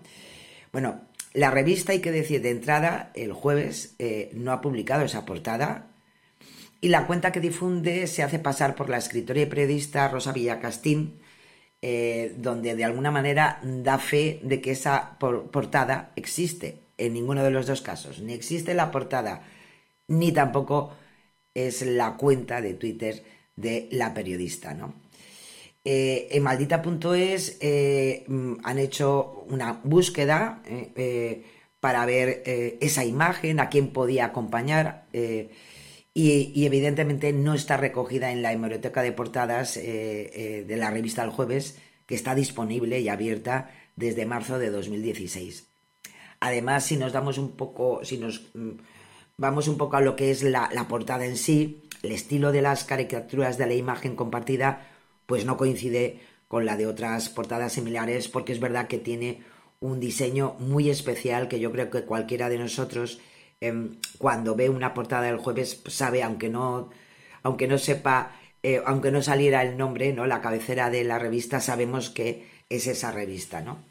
[0.71, 1.01] Bueno,
[1.33, 3.95] la revista, hay que decir de entrada, el jueves
[4.33, 5.91] no ha publicado esa portada,
[6.81, 11.19] y la cuenta que difunde se hace pasar por la escritora y periodista Rosa Villacastín
[11.81, 16.79] eh, donde de alguna manera da fe de que esa portada existe.
[16.99, 18.19] En ninguno de los dos casos.
[18.19, 19.41] Ni existe la portada,
[20.07, 20.93] ni tampoco
[21.53, 23.23] es la cuenta de Twitter
[23.55, 24.93] de la periodista, ¿no?
[25.83, 30.61] Eh, en maldita.es eh, mm, han hecho una búsqueda
[31.79, 35.07] para ver esa imagen, a quién podía acompañar
[36.13, 41.23] y, evidentemente no está recogida en la hemeroteca de portadas eh, eh, de la revista
[41.23, 45.68] El Jueves, que está disponible y abierta desde marzo de 2016.
[46.39, 48.71] Además, si nos damos un poco, si nos mm,
[49.37, 52.83] vamos un poco a lo que es la, portada en sí, el estilo de las
[52.83, 54.87] caricaturas de la imagen compartida,
[55.25, 59.43] pues no coincide con la de otras portadas similares, porque es verdad que tiene
[59.79, 63.19] un diseño muy especial que yo creo que cualquiera de nosotros
[63.61, 66.89] Em, cuando ve una portada del jueves sabe, aunque no,
[67.43, 70.25] aunque no sepa, eh, aunque no saliera el nombre, ¿no?
[70.27, 73.83] La cabecera de la revista, sabemos que es esa revista, ¿no?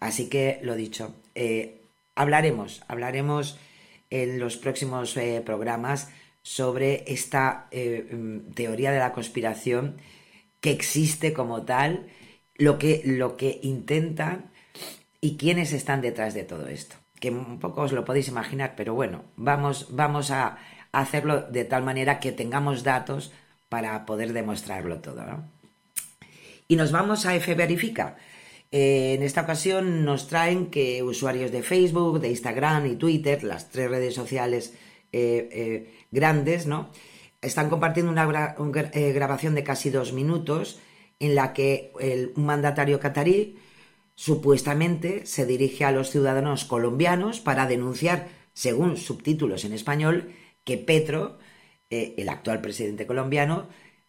[0.00, 1.81] Así que lo dicho, eh,
[2.14, 3.58] hablaremos, hablaremos
[4.10, 6.10] en los próximos eh, programas
[6.42, 9.96] sobre esta em, teoría de la conspiración
[10.60, 12.08] que existe como tal,
[12.56, 14.50] lo que, lo que intentan
[15.20, 18.94] y quiénes están detrás de todo esto que un poco os lo podéis imaginar, pero
[18.94, 20.58] bueno, vamos, vamos a
[20.90, 23.32] hacerlo de tal manera que tengamos datos
[23.68, 25.22] para poder demostrarlo todo.
[26.66, 28.16] Y nos vamos a F Verifica.
[28.72, 33.70] Eh, en esta ocasión nos traen que usuarios de Facebook, de Instagram y Twitter, las
[33.70, 34.72] tres redes sociales
[35.12, 36.90] eh, eh, grandes, ¿no?
[37.42, 40.80] Están compartiendo una grabación de casi dos minutos
[41.18, 43.58] en la que el, un mandatario catarí
[44.14, 51.38] Supuestamente se dirige a los ciudadanos colombianos para denunciar, según subtítulos en español, que Petro,
[51.88, 53.68] el actual presidente colombiano,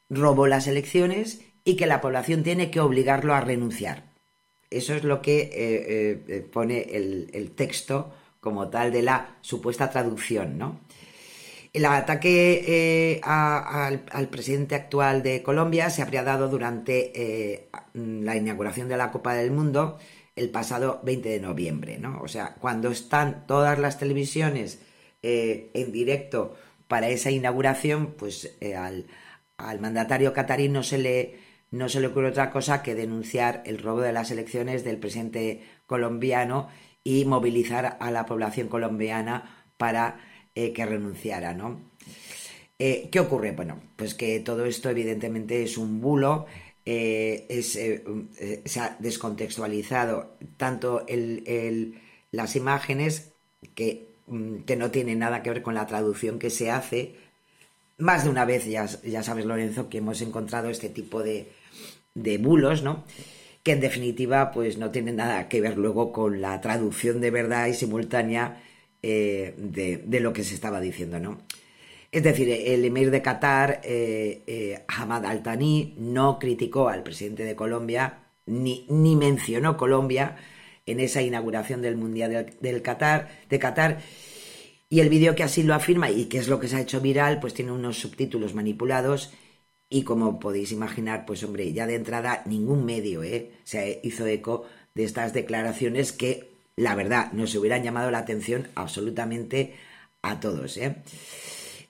[0.09, 4.12] robó las elecciones y que la población tiene que obligarlo a renunciar.
[4.77, 10.57] Eso es lo que eh, eh, pone el, texto como tal de la supuesta traducción,
[10.57, 10.81] ¿no?
[11.71, 19.11] El ataque al, presidente actual de Colombia se habría dado durante la inauguración de la
[19.11, 19.97] Copa del Mundo
[20.35, 22.19] el pasado 20 de noviembre, ¿no?
[22.21, 24.79] O sea, cuando están todas las televisiones
[25.21, 26.55] eh, en directo
[26.87, 29.05] para esa inauguración, pues eh, al,
[29.79, 31.37] mandatario catarí no se le
[31.73, 35.61] no se le ocurre otra cosa que denunciar el robo de las elecciones del presidente
[35.85, 36.69] colombiano
[37.03, 40.19] y movilizar a la población colombiana para
[40.55, 41.81] eh, que renunciara, ¿no?
[42.77, 43.53] ¿Qué ocurre?
[43.53, 46.47] Bueno, pues que todo esto evidentemente es un bulo
[46.85, 48.03] eh, eh,
[48.39, 51.05] eh, se ha descontextualizado tanto
[52.31, 53.31] las imágenes
[53.73, 57.15] que, mm, que, no tienen nada que ver con la traducción que se hace.
[57.97, 61.47] Más de una vez, ya, ya sabes, Lorenzo, que hemos encontrado este tipo de,
[62.15, 63.03] de bulos, ¿no?
[63.63, 67.67] que en definitiva pues no tienen nada que ver luego con la traducción de verdad
[67.67, 68.61] y simultánea
[69.01, 71.41] de, de, lo que se estaba diciendo, ¿no?
[72.13, 77.55] Es decir, el emir de Qatar, eh, eh, Hamad Al-Thani, no criticó al presidente de
[77.55, 80.35] Colombia, ni, ni, mencionó Colombia
[80.85, 83.97] en esa inauguración del Mundial del, Qatar, de Qatar.
[84.89, 87.01] Y el vídeo que así lo afirma y que es lo que se ha hecho
[87.01, 89.33] viral, pues tiene unos subtítulos manipulados
[89.93, 93.51] y como podéis imaginar, pues hombre, ya de entrada ningún medio ¿eh?
[93.63, 99.75] se hizo eco de estas declaraciones que, la verdad, nos hubieran llamado la atención absolutamente
[100.23, 100.77] a todos.
[100.77, 100.95] ¿eh?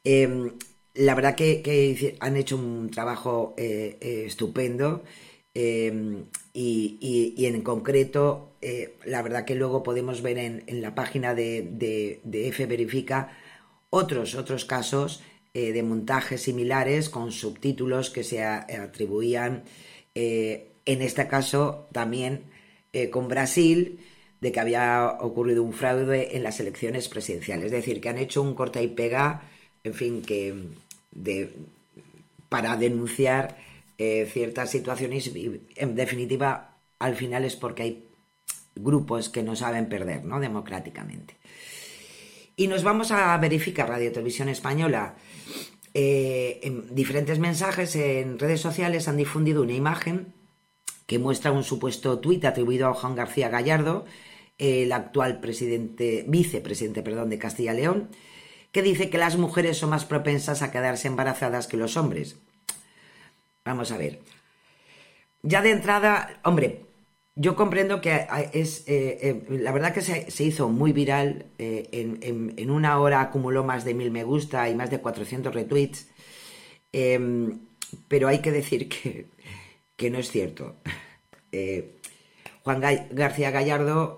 [0.04, 0.52] Em,
[0.96, 5.06] la verdad que, han hecho un trabajo eh, estupendo
[5.54, 8.58] em, y, en concreto,
[9.06, 13.38] la verdad que luego podemos ver en, la página de, F Verifica
[13.90, 19.64] otros, otros casos de montajes similares con subtítulos que se atribuían,
[20.16, 22.46] en este caso también
[23.12, 24.00] con Brasil,
[24.42, 27.68] de que había ocurrido un fraude en las elecciones presidenciales.
[27.68, 29.44] Es decir, que han hecho un corta y pega
[29.84, 30.56] en fin, que
[32.50, 33.58] para denunciar
[33.98, 38.08] eh, ciertas situaciones y en definitiva al final es porque hay
[38.76, 40.40] grupos que no saben perder, ¿no?
[40.40, 41.36] Democráticamente.
[42.56, 45.16] Y nos vamos a verificar Radio Televisión Española.
[45.94, 50.34] Eh, en diferentes mensajes en redes sociales han difundido una imagen
[51.06, 54.06] que muestra un supuesto tuit atribuido a Juan García Gallardo,
[54.58, 58.10] el actual presidente, vicepresidente perdón, de Castilla y León,
[58.72, 62.38] que dice que las mujeres son más propensas a quedarse embarazadas que los hombres.
[63.66, 64.20] Vamos a ver.
[65.42, 66.86] Ya de entrada, hombre,
[67.36, 72.70] yo comprendo que es, eh, eh, la verdad que se, hizo muy viral, eh, en,
[72.70, 76.08] una hora acumuló más de mil me gusta y más de 400 retweets,
[76.92, 77.60] em,
[78.08, 79.28] pero hay que decir que,
[79.96, 80.76] que no es cierto.
[82.64, 82.82] Juan
[83.12, 84.18] García Gallardo,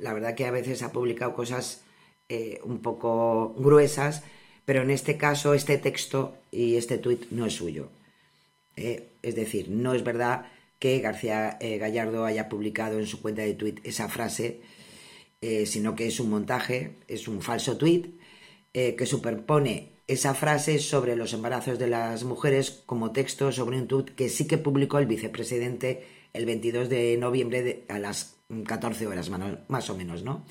[0.00, 1.84] la verdad que a veces ha publicado cosas
[2.64, 4.24] un poco gruesas,
[4.64, 7.88] pero en este caso este texto y este tuit no es suyo.
[8.76, 10.46] es decir, no es verdad
[10.80, 14.62] que García Gallardo haya publicado en su cuenta de tuit esa frase,
[15.66, 18.18] sino que es un montaje, es un falso tuit
[18.72, 24.10] que superpone esa frase sobre los embarazos de las mujeres como texto sobre un tuit
[24.16, 28.34] que sí que publicó el vicepresidente el 22 de noviembre a las
[28.66, 29.30] 14 horas
[29.68, 30.44] más o menos, ¿no?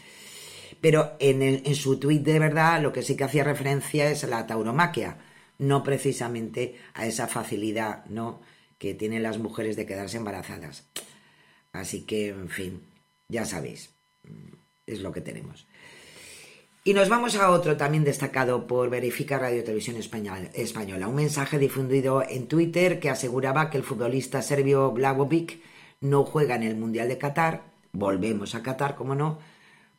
[0.80, 4.28] Pero en, en su tuit de verdad lo que sí que hacía referencia es a
[4.28, 5.18] la tauromaquia,
[5.58, 8.40] no precisamente a esa facilidad, ¿no?
[8.80, 10.86] Que tienen las mujeres de quedarse embarazadas.
[11.72, 12.82] Así que, en fin,
[13.28, 13.92] ya sabéis,
[14.88, 15.68] es lo que tenemos.
[16.84, 22.24] Y nos vamos a otro también destacado por Verifica Radio Televisión Española, un mensaje difundido
[22.28, 25.60] en Twitter que aseguraba que el futbolista serbio Blagovic
[26.00, 29.40] no juega en el Mundial de Qatar, volvemos a Qatar, como no,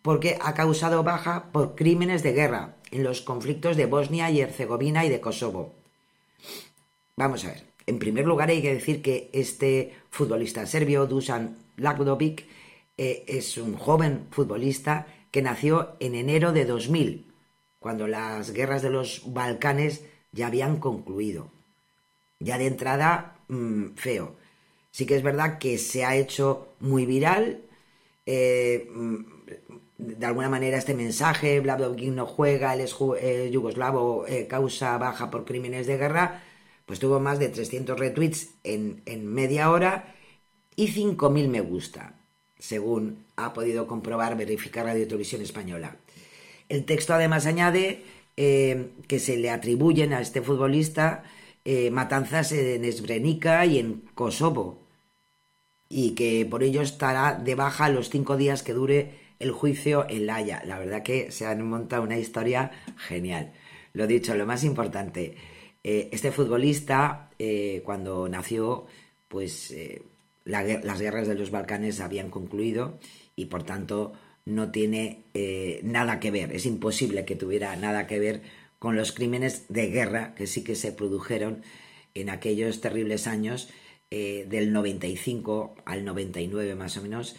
[0.02, 5.04] porque ha causado baja por crímenes de guerra en los conflictos de Bosnia y Herzegovina
[5.04, 5.74] y de Kosovo.
[7.14, 12.46] Vamos a ver, en primer lugar hay que decir que este futbolista serbio, Dusan Blagovic,
[12.96, 17.26] eh, es un joven futbolista que nació en enero de 2000,
[17.80, 21.50] cuando las guerras de los Balcanes ya habían concluido.
[22.38, 24.36] Ya de entrada, mm, feo.
[24.92, 27.62] Sí que es verdad que se ha hecho muy viral.
[28.24, 28.88] Eh,
[29.98, 32.96] de alguna manera este mensaje, Bladovkin no juega, el es
[33.50, 36.42] yugoslavo eh, causa baja por crímenes de guerra,
[36.90, 39.00] pues tuvo más de 300 retweets en,
[39.32, 40.12] media hora
[40.74, 42.14] y 5.000 me gusta
[42.58, 45.98] según ha podido comprobar Verificar Radio Televisión Española.
[46.68, 48.02] El texto además añade
[48.36, 51.22] eh, que se le atribuyen a este futbolista
[51.64, 54.80] eh, matanzas en Srebrenica y en Kosovo
[55.88, 60.26] y que por ello estará de baja los cinco días que dure el juicio en
[60.26, 60.60] La Haya.
[60.66, 63.52] La verdad que se han montado una historia genial.
[63.92, 65.36] Lo dicho, lo más importante,
[65.84, 67.30] eh, este futbolista
[67.84, 68.86] cuando nació
[69.28, 69.74] pues
[70.44, 72.98] las guerras de los Balcanes habían concluido
[73.34, 74.12] y por tanto
[74.44, 78.42] no tiene eh, nada que ver, es imposible que tuviera nada que ver
[78.78, 81.62] con los crímenes de guerra que sí que se produjeron
[82.14, 83.68] en aquellos terribles años
[84.10, 87.36] eh, del 95 al 99 más o menos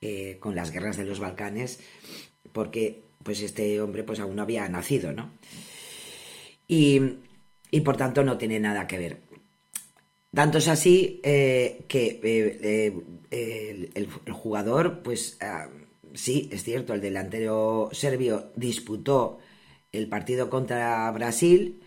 [0.00, 1.80] eh, con las guerras de los Balcanes
[2.52, 5.32] porque pues este hombre pues aún no había nacido, ¿no?
[6.68, 7.00] Y,
[7.74, 9.18] y por tanto no tiene nada que ver.
[10.32, 12.94] Tanto es así eh, que eh,
[13.32, 15.66] eh, el, jugador, pues ah,
[16.14, 19.40] sí, es cierto, el delantero serbio disputó
[19.90, 21.82] el partido contra Brasil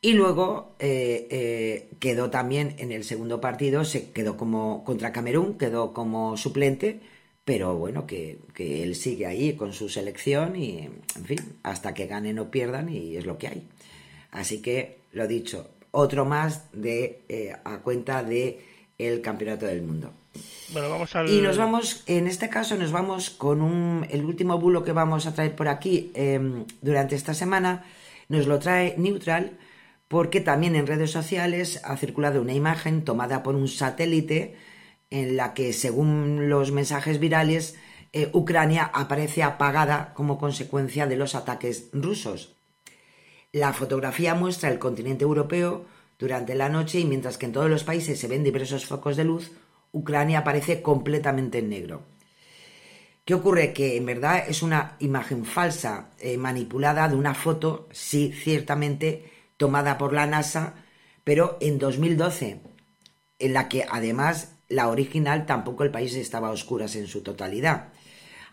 [0.00, 6.36] y luego quedó también en el segundo partido, se quedó como contra Camerún, quedó como
[6.36, 6.98] suplente,
[7.44, 12.08] pero bueno, que, que él sigue ahí con su selección y, en fin, hasta que
[12.08, 13.68] ganen o pierdan y es lo que hay.
[14.32, 18.64] Así que, lo dicho, otro más de eh, a cuenta de
[18.98, 20.12] el campeonato del mundo.
[20.72, 24.84] Bueno, vamos Y nos vamos, en este caso nos vamos con un, el último bulo
[24.84, 27.84] que vamos a traer por aquí em, durante esta semana,
[28.28, 29.58] nos lo trae Neutral
[30.08, 34.56] porque también en redes sociales ha circulado una imagen tomada por un satélite
[35.10, 37.76] en la que, según los mensajes virales,
[38.12, 42.54] eh, Ucrania aparece apagada como consecuencia de los ataques rusos.
[43.52, 45.84] La fotografía muestra el continente europeo
[46.18, 49.24] durante la noche y mientras que en todos los países se ven diversos focos de
[49.24, 49.52] luz,
[49.92, 52.02] Ucrania aparece completamente en negro.
[53.26, 53.74] ¿Qué ocurre?
[53.74, 59.98] Que en verdad es una imagen falsa, eh, manipulada de una foto, sí, ciertamente, tomada
[59.98, 60.74] por la NASA,
[61.22, 62.60] pero en 2012,
[63.38, 67.92] en la que además la original tampoco el país estaba a oscuras en su totalidad.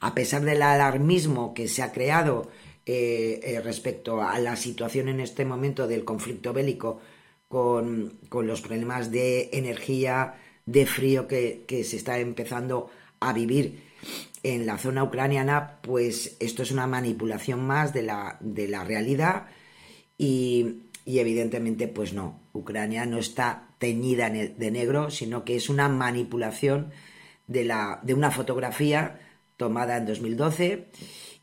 [0.02, 2.50] A pesar del alarmismo que se ha creado
[2.86, 7.00] eh, eh, respecto a la situación en este momento del conflicto bélico
[7.48, 13.84] con, los problemas de energía, de frío que, se está empezando a vivir
[14.44, 19.48] en la zona ucraniana, pues esto es una manipulación más de la, de la realidad
[20.18, 26.92] y, evidentemente pues no, Ucrania no está teñida de negro, sino que es una manipulación
[27.48, 29.20] de, la, de una fotografía
[29.58, 30.88] tomada en 2012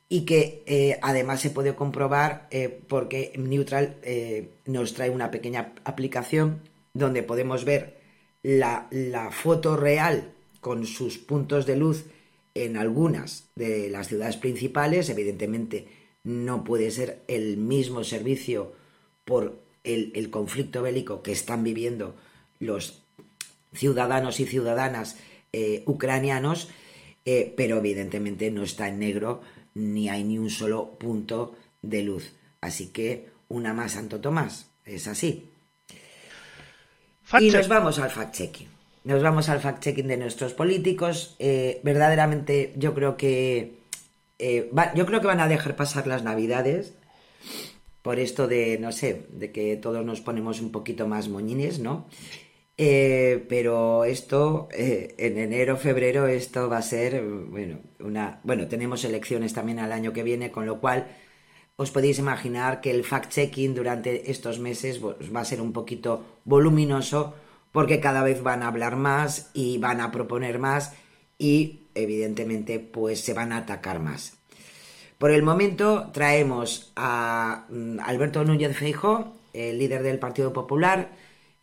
[0.09, 5.73] y que eh, además se puede comprobar eh, porque Neutral eh, nos trae una pequeña
[5.85, 6.61] aplicación
[6.95, 7.97] donde podemos ver
[8.43, 8.89] la,
[9.33, 12.05] foto real con sus puntos de luz
[12.55, 15.11] en algunas de las ciudades principales.
[15.11, 15.89] Evidentemente
[16.23, 18.73] no puede ser el mismo servicio
[19.25, 22.15] por el, conflicto bélico que están viviendo
[22.61, 23.03] los
[23.73, 25.17] ciudadanos y ciudadanas
[25.85, 26.69] ucranianos,
[27.25, 29.43] pero evidentemente no está en negro
[29.77, 32.33] ni hay ni un solo punto de luz.
[32.61, 35.51] Así que una más Santo Tomás, es así.
[37.39, 38.69] y nos vamos al fact-checking.
[39.05, 41.37] Nos vamos al fact-checking de nuestros políticos.
[41.39, 43.77] Eh, verdaderamente yo creo que
[44.39, 46.95] yo creo que van a dejar pasar las navidades
[48.03, 52.07] por esto de, no sé, de que todos nos ponemos un poquito más moñines, ¿no?
[52.79, 59.05] Eh, pero esto, eh, en enero, febrero, esto va a ser, bueno, una, bueno, tenemos
[59.05, 61.07] elecciones también al año que viene, con lo cual
[61.77, 67.35] os podéis imaginar que el fact-checking durante estos meses va a ser un poquito voluminoso,
[67.73, 70.95] porque cada vez van a hablar más y van a proponer más
[71.39, 74.39] y, evidentemente, pues se van a atacar más.
[75.19, 81.11] Por el momento traemos a mm, Alberto Núñez Feijo, el líder del Partido Popular,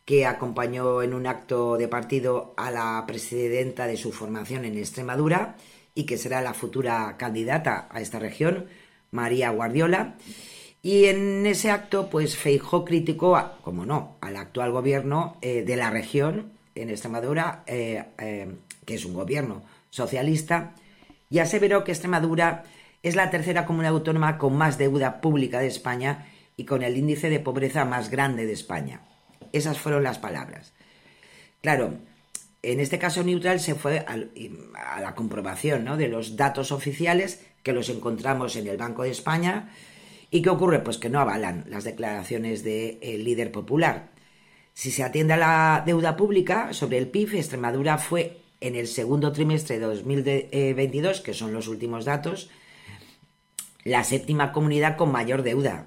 [0.04, 5.56] que acompañó en un acto de partido a la presidenta de su formación en Extremadura
[5.94, 8.66] y que será la futura candidata a esta región,
[9.10, 10.16] María Guardiola.
[10.82, 15.88] Y en ese acto, pues Feijó criticó, como no, al actual gobierno eh, de la
[15.90, 20.74] región en Extremadura, eh, eh, que es un gobierno socialista,
[21.30, 22.64] y aseveró que Extremadura
[23.02, 26.26] es la tercera comunidad autónoma con más deuda pública de España
[26.56, 29.00] y con el índice de pobreza más grande de España.
[29.54, 30.72] Esas fueron las palabras.
[31.60, 31.94] Claro,
[32.62, 34.16] en este caso neutral se fue a,
[35.00, 39.70] la comprobación de los datos oficiales que los encontramos en el Banco de España.
[40.28, 40.80] ¿Y qué ocurre?
[40.80, 44.08] Pues que no avalan las declaraciones del líder popular.
[44.72, 49.30] Si se atiende a la deuda pública sobre el PIB, Extremadura fue en el segundo
[49.30, 52.50] trimestre de 2022, que son los últimos datos,
[53.84, 55.86] la séptima comunidad con mayor deuda.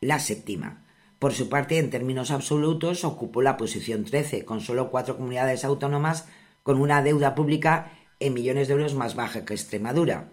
[0.00, 0.83] La séptima.
[1.18, 6.26] Por su parte, en términos absolutos, ocupó la posición 13, con solo cuatro comunidades autónomas
[6.62, 10.28] con una deuda pública en millones de euros más baja que Extremadura.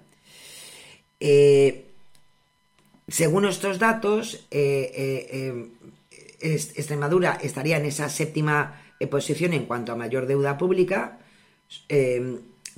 [1.20, 1.86] Eh,
[3.08, 5.70] según estos datos, eh, eh,
[6.42, 11.20] Extremadura estaría en esa séptima posición en cuanto a mayor deuda pública,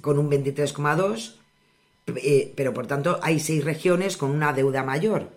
[0.01, 1.35] con un 23,2
[2.05, 5.29] eh, pero por tanto hay seis regiones con una deuda mayor.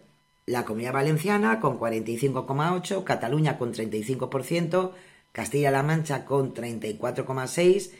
[0.46, 4.92] La Comunidad Valenciana con 45,8%, Cataluña con 35%,
[5.32, 7.90] Castilla-La Mancha con 34,6%,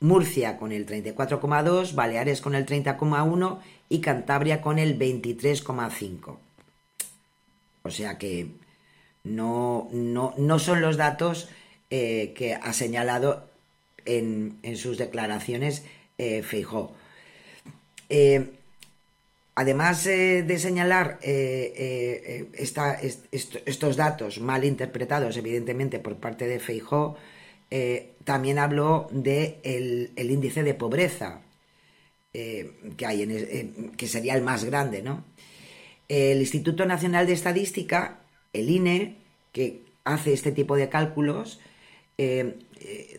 [0.00, 3.58] Murcia con el 34,2%, Baleares con el 30,1%
[3.88, 6.36] y Cantabria con el 23,5%.
[7.84, 8.48] O sea que
[9.24, 11.48] no, no, son los datos
[11.90, 13.48] eh, que ha señalado
[14.04, 15.84] en, sus declaraciones
[16.18, 16.42] eh,
[18.08, 18.50] eh,
[19.54, 22.48] además eh, de señalar eh,
[23.66, 27.16] estos datos mal interpretados, evidentemente, por parte de Feijó,
[28.24, 31.40] también habló de el, índice de pobreza
[32.32, 35.24] que hay, que sería el más grande, ¿no?
[36.06, 38.18] El Instituto Nacional de Estadística,
[38.52, 39.16] el INE,
[39.52, 41.60] que hace este tipo de cálculos,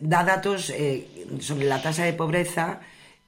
[0.00, 0.72] da datos
[1.40, 2.80] sobre la tasa de pobreza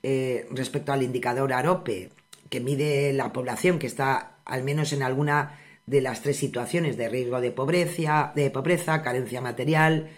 [0.09, 2.11] eh, respecto al indicador AROPE,
[2.51, 7.09] que mide la población que está al menos en alguna de las tres situaciones de
[7.09, 10.11] riesgo de pobreza, de pobreza carencia material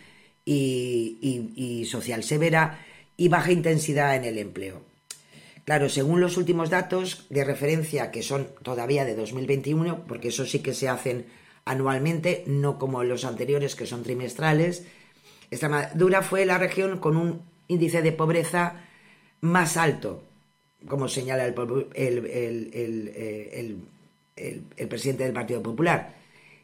[0.45, 2.79] y, social severa
[3.17, 4.83] y baja intensidad en el empleo.
[5.65, 10.61] Claro, según los últimos datos de referencia, que son todavía de 2021, porque eso sí
[10.61, 11.27] que se hacen
[11.67, 14.85] anualmente, no como los anteriores que son trimestrales,
[15.51, 18.85] Extremadura fue la región con un índice de pobreza
[19.41, 20.23] más alto,
[20.87, 21.55] como señala el,
[21.95, 23.83] eh,
[24.77, 26.15] el, presidente del Partido Popular.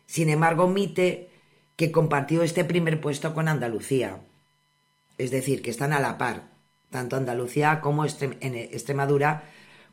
[0.07, 1.31] Sin embargo, omite
[1.77, 4.21] que compartió este primer puesto con Andalucía.
[5.19, 6.45] Es decir, que están a la par,
[6.91, 9.45] tanto Andalucía como en Extremadura,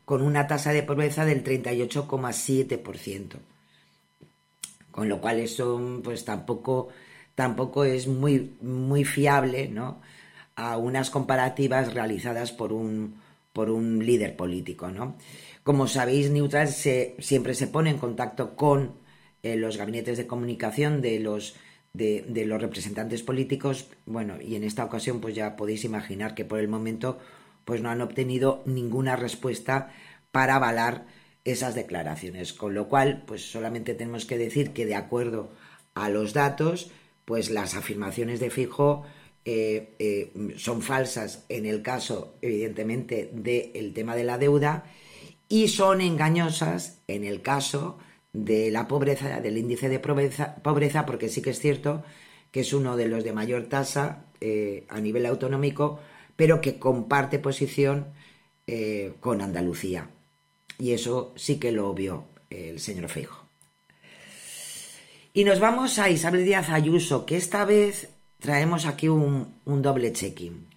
[0.05, 3.36] con una tasa de pobreza del 38,7%.
[4.91, 6.89] Con lo cual eso pues tampoco,
[7.34, 10.01] tampoco es muy, muy fiable, ¿no?
[10.55, 13.20] a unas comparativas realizadas por un,
[13.53, 14.89] por un líder político.
[14.89, 15.17] ¿no?
[15.63, 18.95] Como sabéis, Neutral se, siempre se pone en contacto con
[19.43, 21.55] eh, los gabinetes de comunicación de los,
[21.93, 23.87] de, los representantes políticos.
[24.05, 27.19] Bueno, y en esta ocasión pues ya podéis imaginar que por el momento
[27.65, 29.91] pues no han obtenido ninguna respuesta
[30.31, 31.05] para avalar
[31.43, 32.53] esas declaraciones.
[32.53, 35.51] Con lo cual, pues solamente tenemos que decir que de acuerdo
[35.93, 36.91] a los datos,
[37.25, 39.05] pues las afirmaciones de Fijo
[39.43, 44.85] eh, eh, son falsas en el caso, evidentemente, del tema de la deuda
[45.49, 47.97] y son engañosas en el caso
[48.33, 52.03] de la pobreza, del índice de pobreza, porque sí que es cierto
[52.51, 55.99] que es uno de los de mayor tasa eh, a nivel autonómico,
[56.35, 58.07] pero que comparte posición
[59.19, 60.09] con Andalucía.
[60.79, 63.45] Y eso sí que lo vio el señor Feijo.
[65.33, 68.11] Y nos vamos a Isabel Díaz Ayuso, que esta vez
[68.41, 70.67] traemos aquí un, doble checking,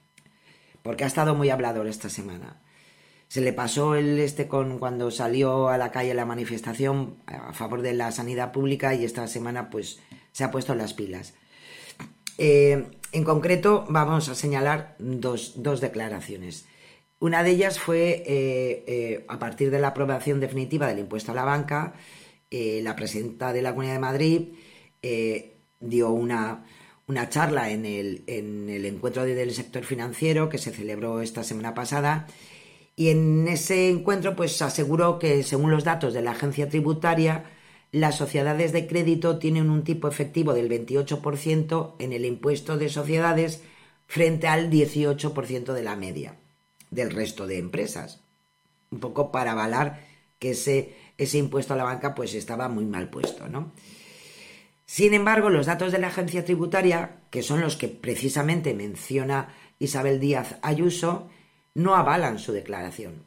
[0.83, 2.61] porque ha estado muy hablador esta semana.
[3.27, 7.83] Se le pasó el este con cuando salió a la calle la manifestación a favor
[7.83, 9.99] de la sanidad pública y esta semana pues
[10.31, 11.35] se ha puesto las pilas.
[12.37, 16.67] Eh, en concreto vamos a señalar dos, declaraciones.
[17.19, 21.35] Una de ellas fue eh, eh, a partir de la aprobación definitiva del impuesto a
[21.35, 21.95] la banca,
[22.51, 24.43] la presidenta de la Comunidad de Madrid
[25.81, 26.65] dio una,
[27.07, 31.75] una charla en el, en el encuentro del sector financiero que se celebró esta semana
[31.75, 32.27] pasada
[32.97, 37.45] y en ese encuentro pues aseguró que según los datos de la agencia tributaria
[37.93, 43.63] las sociedades de crédito tienen un tipo efectivo del 28% en el impuesto de sociedades
[44.07, 46.37] frente al 18% de la media
[46.91, 48.21] del resto de empresas.
[48.91, 50.05] Un poco para avalar
[50.39, 53.73] que ese, ese impuesto a la banca pues estaba muy mal puesto, ¿no?
[54.87, 60.21] Sin embargo, los datos de la agencia tributaria, que son los que precisamente menciona Isabel
[60.21, 61.29] Díaz Ayuso,
[61.75, 63.25] no avalan su declaración.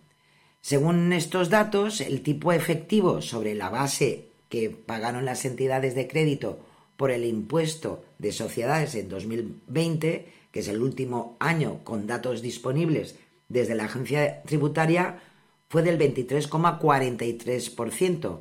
[0.62, 6.60] Según estos datos, el tipo efectivo sobre la base que pagaron las entidades de crédito
[6.96, 13.16] por el impuesto de sociedades en 2020, que es el último año con datos disponibles
[13.50, 15.20] desde la agencia tributaria,
[15.70, 18.40] fue del 23,43%,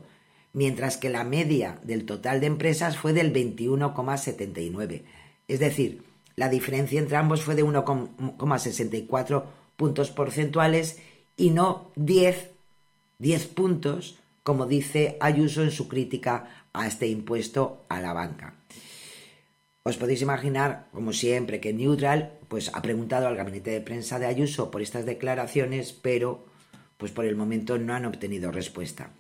[0.57, 5.03] mientras que la media del total de empresas fue del 21,79%.
[5.49, 6.03] Es decir,
[6.35, 9.45] la diferencia entre ambos fue de 1,64
[9.77, 10.99] puntos porcentuales
[11.37, 12.53] y no 10,
[13.19, 18.55] 10 puntos, como dice Ayuso en su crítica a este impuesto a la banca.
[19.83, 24.25] Os podéis imaginar, como siempre, que Neutral pues, ha preguntado al gabinete de prensa de
[24.25, 26.47] Ayuso por estas declaraciones, pero
[26.97, 29.11] pues por el momento no han obtenido respuesta.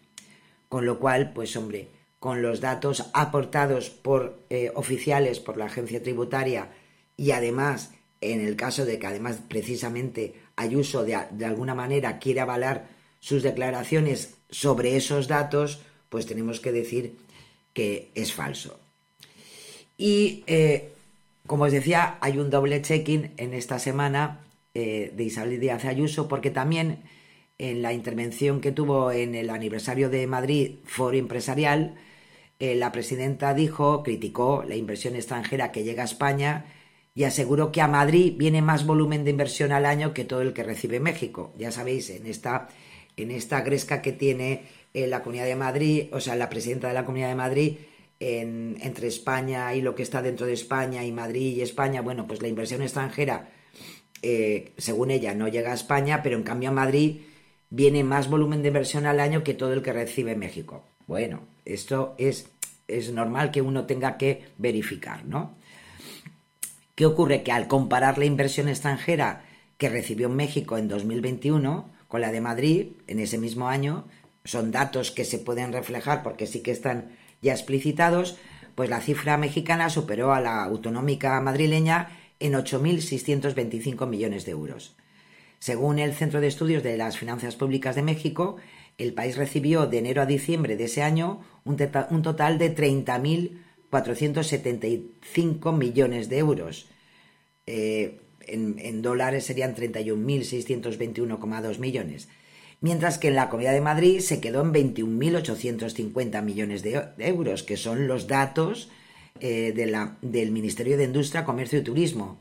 [0.69, 1.89] Con lo cual, pues hombre,
[2.19, 6.71] con los datos aportados por eh, oficiales por la agencia tributaria
[7.17, 12.89] y además en el caso de que además precisamente Ayuso de, alguna manera quiere avalar
[13.21, 17.19] sus declaraciones sobre esos datos, pues tenemos que decir
[17.75, 18.81] que es falso.
[19.99, 20.93] Y eh,
[21.47, 24.41] como os decía, hay un doble checking en esta semana
[24.73, 27.03] eh, de Isabel Díaz Ayuso, porque también
[27.59, 31.95] en la intervención que tuvo en el aniversario de Madrid Foro Empresarial,
[32.59, 36.67] eh, la presidenta dijo, criticó la inversión extranjera que llega a España
[37.15, 40.53] y aseguró que a Madrid viene más volumen de inversión al año que todo el
[40.53, 41.55] que recibe México.
[41.57, 42.69] Ya sabéis, en esta,
[43.17, 46.95] en esta gresca que tiene eh, la Comunidad de Madrid, o sea, la presidenta de
[46.95, 47.77] la Comunidad de Madrid,
[48.19, 52.41] entre España y lo que está dentro de España y Madrid y España, bueno, pues
[52.41, 53.51] la inversión extranjera,
[54.23, 57.21] eh, según ella, no llega a España, pero en cambio a Madrid
[57.77, 60.83] viene más volumen de inversión al año que todo el que recibe México.
[61.07, 62.49] Bueno, esto es,
[62.89, 65.55] es normal que uno tenga que verificar, ¿no?
[66.95, 67.43] ¿Qué ocurre?
[67.43, 69.45] Que al comparar la inversión extranjera
[69.77, 74.07] que recibió México en 2021 con la de Madrid en ese mismo año,
[74.45, 77.11] son datos que se pueden reflejar porque sí que están
[77.43, 78.39] ya explicitados,
[78.74, 82.09] pues la cifra mexicana superó a la autonómica madrileña
[82.41, 84.97] en 8.625 millones de euros.
[85.67, 88.55] Según el Centro de Estudios de las Finanzas Públicas de México,
[88.99, 95.73] el país recibió de enero a diciembre de ese año un, total de 30.000 475
[95.73, 96.87] millones de euros.
[97.67, 102.29] Eh, en, dólares serían 31.621,2 millones.
[102.81, 107.77] Mientras que en la Comunidad de Madrid se quedó en 21.850 millones de, euros, que
[107.77, 108.89] son los datos
[109.41, 109.75] eh,
[110.23, 112.39] del Ministerio de Industria, Comercio y Turismo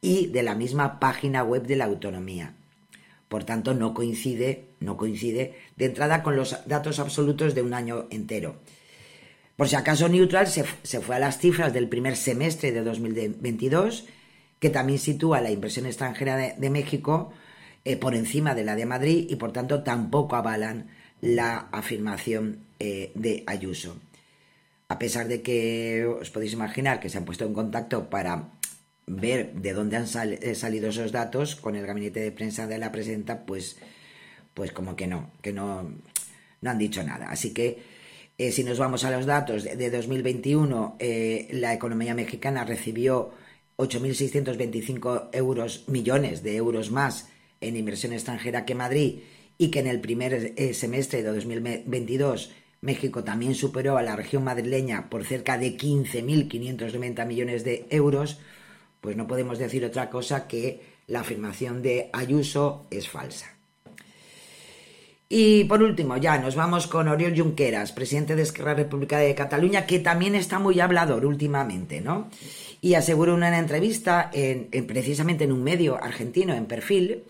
[0.00, 2.54] y de la misma página web de la autonomía.
[3.28, 8.06] Por tanto, no coincide, no coincide de entrada con los datos absolutos de un año
[8.10, 8.56] entero.
[9.58, 10.62] Por si acaso Neutral se,
[11.00, 14.06] fue a las cifras del primer semestre de 2022,
[14.60, 17.32] que también sitúa la inversión extranjera de, México
[17.84, 20.88] eh, por encima de la de Madrid y por tanto tampoco avalan
[21.20, 23.96] la afirmación eh, de Ayuso.
[24.88, 28.50] A pesar de que os podéis imaginar que se han puesto en contacto para
[29.08, 32.92] ver de dónde han eh, salido esos datos con el gabinete de prensa de la
[32.92, 33.76] presidenta, pues,
[34.54, 35.90] pues como que no, que no,
[36.60, 37.30] no han dicho nada.
[37.30, 37.78] Así que
[38.38, 43.32] eh, si nos vamos a los datos de, 2021, eh, la economía mexicana recibió
[43.76, 47.28] 8.625 euros, millones de euros más
[47.60, 49.20] en inversión extranjera que Madrid
[49.58, 54.44] y que en el primer eh, semestre de 2022 México también superó a la región
[54.44, 58.38] madrileña por cerca de 15.590 millones de euros,
[59.00, 63.58] pues no podemos decir otra cosa que la afirmación de Ayuso es falsa.
[65.30, 69.84] Y por último, ya nos vamos con Oriol Junqueras, presidente de Esquerra República de Cataluña,
[69.84, 72.30] que también está muy hablador últimamente, ¿no?
[72.80, 77.24] Y aseguró en una entrevista, en, precisamente en un medio argentino, en perfil,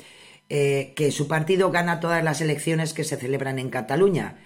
[0.48, 4.36] eh, que su partido gana todas las elecciones que se celebran en Cataluña.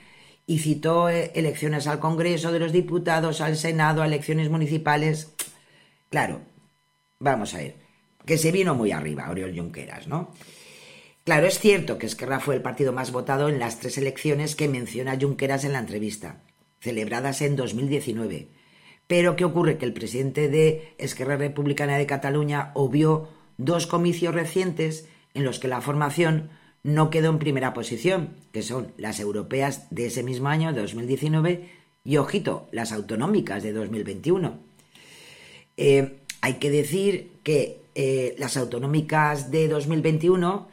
[0.47, 5.31] Y citó eh, elecciones al Congreso de los Diputados, al Senado, elecciones municipales.
[6.09, 6.41] Claro,
[7.23, 7.77] vamos a ver,
[8.27, 10.33] que se vino muy arriba Oriol Junqueras, ¿no?
[11.25, 14.69] Claro, es cierto que Esquerra fue el partido más votado en las tres elecciones que
[14.69, 16.43] menciona Junqueras en la entrevista,
[16.81, 18.49] celebradas en 2019.
[19.07, 19.79] Pero ¿qué ocurre?
[19.79, 25.69] Que el presidente de Esquerra Republicana de Cataluña obvió dos comicios recientes en los que
[25.69, 26.51] la formación
[26.83, 31.69] no quedó en primera posición, que son las europeas de ese mismo año, de 2019,
[32.05, 34.59] y, ojito, las autonómicas de 2021.
[35.77, 40.67] Eh, hay que decir que eh, las autonómicas de 2021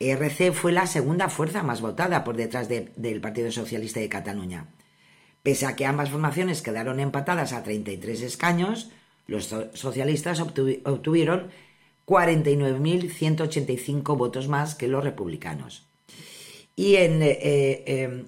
[0.00, 4.66] ERC fue la segunda fuerza más votada por detrás del Partido Socialista de Cataluña.
[5.44, 8.90] Pese a que ambas formaciones quedaron empatadas a 33 escaños,
[9.28, 11.52] los socialistas obtuvieron
[12.06, 15.86] 49.185 votos más que los republicanos.
[16.74, 18.24] Y en, eh, eh,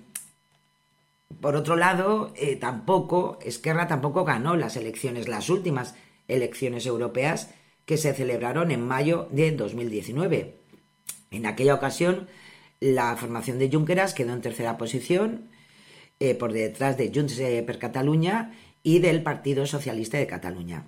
[1.41, 5.97] por otro lado, tampoco, Esquerra tampoco ganó las elecciones, las últimas
[6.29, 7.51] elecciones europeas
[7.85, 10.55] que se celebraron en mayo de 2019.
[11.31, 12.29] En aquella ocasión,
[12.81, 15.49] la formación de Junqueras quedó en tercera posición,
[16.18, 18.53] eh, por detrás de Junts per Catalunya
[18.83, 20.87] y del Partido Socialista de Cataluña.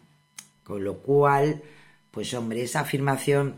[0.64, 1.62] Con lo cual,
[2.10, 3.56] pues hombre, esa afirmación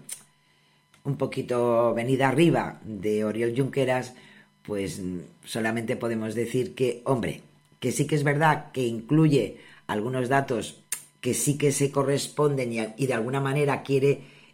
[1.04, 4.14] un poquito venida arriba de Oriol Junqueras,
[4.62, 5.00] pues
[5.44, 7.40] solamente podemos decir que, hombre,
[7.80, 10.82] que sí que es verdad que incluye algunos datos
[11.20, 14.10] que sí que se corresponden y, de alguna manera quiere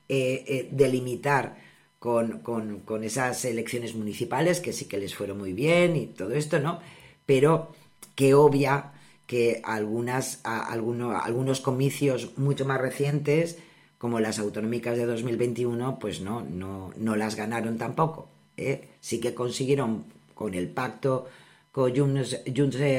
[0.08, 1.56] eh, eh, delimitar
[1.98, 6.80] con, esas elecciones municipales que sí que les fueron muy bien y todo esto, ¿no?
[7.24, 7.72] Pero
[8.14, 8.92] que obvia
[9.26, 13.58] que algunas, algunos comicios mucho más recientes,
[13.98, 18.28] como las autonómicas de 2021, pues no, no, no las ganaron tampoco.
[18.56, 18.88] ¿eh?
[19.00, 20.04] Sí que consiguieron
[20.34, 21.26] con el pacto
[21.72, 22.36] con Junts,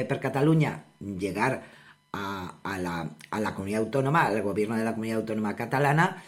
[0.08, 1.77] per Cataluña llegar
[2.12, 6.22] a, la, a la comunidad autónoma, al gobierno de la comunidad autónoma catalana,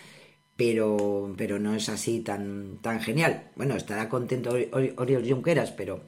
[0.56, 3.50] pero, pero no es así tan, tan genial.
[3.56, 6.02] Bueno, estará contento Oriol Junqueras, pero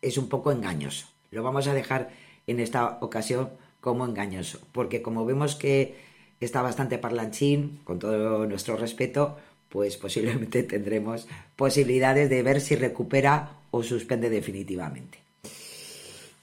[0.00, 1.06] es un poco engañoso.
[1.30, 2.10] Lo vamos a dejar
[2.46, 3.50] en esta ocasión
[3.80, 5.96] como engañoso, porque como vemos que
[6.40, 9.36] está bastante parlanchín, con todo nuestro respeto,
[9.68, 15.21] pues posiblemente tendremos posibilidades de ver si recupera o suspende definitivamente.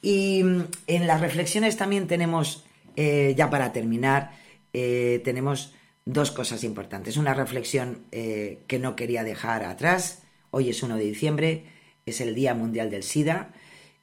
[0.01, 4.31] Y en las reflexiones también tenemos, eh, ya para terminar,
[4.73, 5.73] eh, tenemos
[6.05, 7.17] dos cosas importantes.
[7.17, 10.23] Una reflexión eh, que no quería dejar atrás.
[10.51, 11.65] Hoy es 1 de diciembre,
[12.05, 13.53] es el Día Mundial del SIDA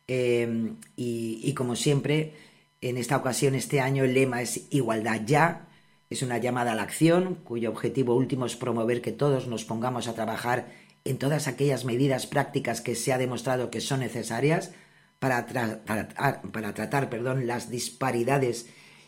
[0.09, 2.35] eh, y, como siempre,
[2.81, 5.69] en esta ocasión, este año, el lema es Igualdad ya.
[6.09, 10.07] Es una llamada a la acción cuyo objetivo último es promover que todos nos pongamos
[10.07, 10.69] a trabajar
[11.05, 14.73] en todas aquellas medidas prácticas que se ha demostrado que son necesarias
[15.19, 18.67] para, para tratar perdón, las disparidades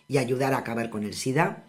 [0.08, 1.64] y ayudar a acabar con el SIDA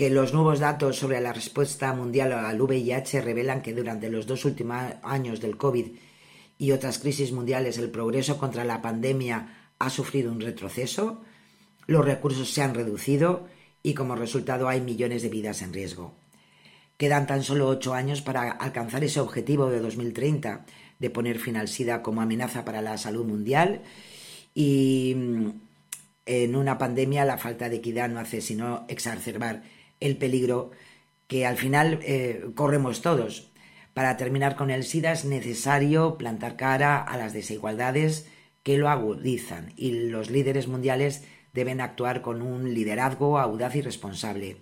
[0.00, 4.46] que los nuevos datos sobre la respuesta mundial al VIH revelan que durante los dos
[4.46, 5.88] últimos años del COVID
[6.56, 11.20] y otras crisis mundiales el progreso contra la pandemia ha sufrido un retroceso,
[11.86, 13.46] los recursos se han reducido
[13.82, 16.14] y como resultado hay millones de vidas en riesgo.
[16.96, 20.64] Quedan tan solo ocho años para alcanzar ese objetivo de 2030
[21.00, 23.82] de poner fin al SIDA como amenaza para la salud mundial
[24.54, 25.48] y mm,
[26.26, 29.62] en una pandemia la falta de equidad no hace sino exacerbar
[29.98, 30.70] el peligro
[31.26, 33.50] que al final eh, corremos todos.
[33.94, 38.28] Para terminar con el SIDA es necesario plantar cara a las desigualdades
[38.62, 44.58] que lo agudizan y los líderes mundiales deben actuar con un liderazgo audaz y responsable.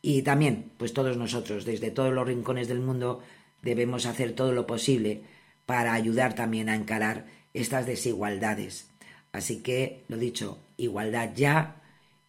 [0.00, 3.20] Y también, pues todos nosotros, desde todos los rincones del mundo,
[3.62, 5.22] debemos hacer todo lo posible
[5.66, 8.88] para ayudar también a encarar estas desigualdades.
[9.32, 11.82] Así que, lo dicho, igualdad ya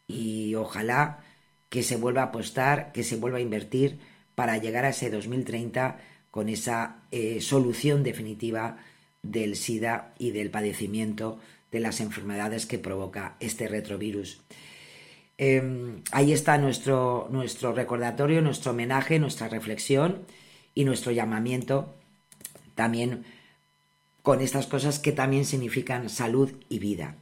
[0.07, 1.23] y ojalá
[1.69, 3.99] que se vuelva a apostar, que se vuelva a invertir
[4.35, 5.99] para llegar a ese 2030
[6.31, 8.77] con esa eh, solución definitiva
[9.21, 11.39] del SIDA y del padecimiento
[11.71, 14.41] de las enfermedades que provoca este retrovirus.
[15.37, 20.25] Em, ahí está nuestro, nuestro recordatorio, nuestro homenaje, nuestra reflexión
[20.73, 21.95] y nuestro llamamiento
[22.77, 23.25] también
[24.21, 27.15] con estas cosas que también significan salud y vida.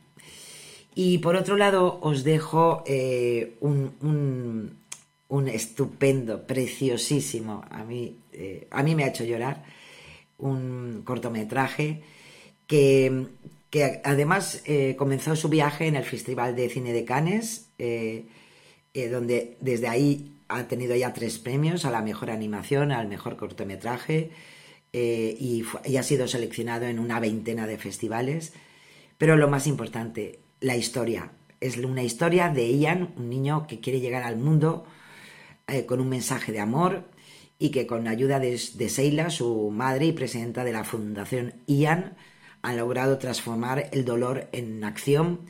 [0.96, 4.78] Y por otro lado, os dejo eh, un,
[5.28, 9.64] un estupendo, preciosísimo, a mí, eh, a mí me ha hecho llorar,
[10.38, 12.02] un cortometraje
[12.68, 13.28] que,
[13.70, 17.70] que además eh, comenzó su viaje en el Festival de Cine de Cannes,
[19.12, 24.32] donde desde ahí ha tenido ya tres premios a la mejor animación, al mejor cortometraje,
[24.98, 28.54] y, y ha sido seleccionado en una veintena de festivales.
[29.18, 31.32] Pero lo más importante, la historia.
[31.62, 34.86] Es una historia de Ian, un niño que quiere llegar al mundo
[35.68, 37.06] eh, con un mensaje de amor
[37.58, 41.54] y que con la ayuda de, de Seila, su madre y presidenta de la Fundación
[41.68, 42.18] Ian,
[42.62, 45.42] han logrado transformar el dolor en acción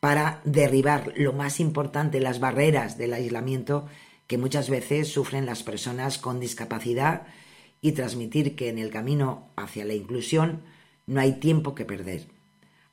[0.00, 3.86] para derribar lo más importante, las barreras del aislamiento
[4.26, 7.26] que muchas veces sufren las personas con discapacidad
[7.80, 10.62] y transmitir que en el camino hacia la inclusión
[11.06, 12.26] no hay tiempo que perder.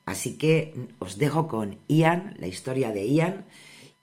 [0.05, 3.45] Así que os dejo con Ian, la historia de Ian,